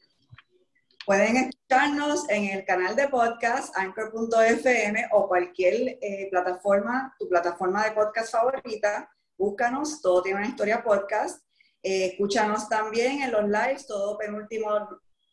Pueden 1.08 1.38
escucharnos 1.38 2.28
en 2.28 2.50
el 2.50 2.66
canal 2.66 2.94
de 2.94 3.08
podcast 3.08 3.74
anchor.fm 3.78 5.08
o 5.12 5.26
cualquier 5.26 5.96
eh, 6.02 6.28
plataforma, 6.30 7.16
tu 7.18 7.26
plataforma 7.26 7.82
de 7.82 7.92
podcast 7.92 8.30
favorita. 8.30 9.10
Búscanos, 9.38 10.02
todo 10.02 10.22
tiene 10.22 10.40
una 10.40 10.48
historia 10.48 10.84
podcast. 10.84 11.42
Eh, 11.82 12.08
escúchanos 12.08 12.68
también 12.68 13.22
en 13.22 13.32
los 13.32 13.44
lives, 13.44 13.86
todo 13.86 14.18
penúltimo 14.18 14.68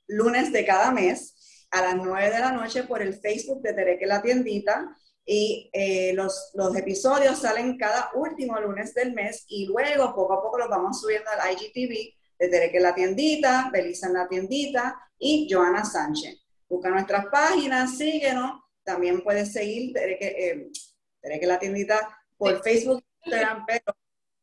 lunes 0.08 0.54
de 0.54 0.66
cada 0.66 0.92
mes 0.92 1.68
a 1.72 1.82
las 1.82 1.98
9 1.98 2.32
de 2.32 2.40
la 2.40 2.54
noche 2.54 2.84
por 2.84 3.02
el 3.02 3.14
Facebook 3.14 3.62
de 3.62 3.74
Tereque 3.74 4.06
la 4.06 4.22
Tiendita. 4.22 4.96
Y 5.26 5.70
eh, 5.74 6.14
los, 6.14 6.52
los 6.54 6.74
episodios 6.78 7.40
salen 7.40 7.78
cada 7.78 8.12
último 8.16 8.58
lunes 8.62 8.94
del 8.94 9.12
mes 9.12 9.44
y 9.50 9.66
luego 9.66 10.16
poco 10.16 10.36
a 10.36 10.42
poco 10.42 10.58
los 10.58 10.70
vamos 10.70 11.02
subiendo 11.02 11.30
al 11.32 11.52
IGTV 11.52 12.16
de 12.38 12.48
Tereque 12.48 12.80
la 12.80 12.94
Tiendita, 12.94 13.70
Belisa 13.72 14.08
en 14.08 14.14
la 14.14 14.28
Tiendita 14.28 15.00
y 15.18 15.48
Joana 15.50 15.84
Sánchez. 15.84 16.42
Busca 16.68 16.90
nuestras 16.90 17.28
páginas, 17.28 17.98
síguenos. 17.98 18.62
También 18.84 19.24
puedes 19.24 19.52
seguir 19.52 19.94
Tereque, 19.94 20.72
eh, 21.24 21.46
la 21.46 21.60
Tiendita 21.60 22.18
por 22.38 22.62
Facebook, 22.62 23.04
Instagram, 23.24 23.66
pero 23.66 23.96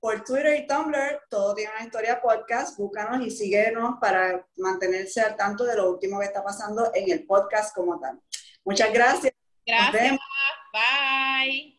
por 0.03 0.25
Twitter 0.25 0.59
y 0.59 0.67
Tumblr, 0.67 1.23
todo 1.31 1.55
tiene 1.55 1.71
una 1.77 1.85
historia 1.85 2.21
podcast. 2.21 2.77
Búscanos 2.77 3.25
y 3.25 3.31
síguenos 3.31 3.99
para 4.01 4.45
mantenerse 4.57 5.21
al 5.21 5.37
tanto 5.37 5.65
de 5.65 5.77
lo 5.77 5.93
último 5.93 6.19
que 6.19 6.27
está 6.27 6.43
pasando 6.43 6.91
en 6.93 7.09
el 7.11 7.25
podcast 7.25 7.73
como 7.73 8.01
tal. 8.01 8.21
Muchas 8.65 8.93
gracias. 8.93 9.33
Gracias. 9.65 10.19
Bye. 10.73 11.79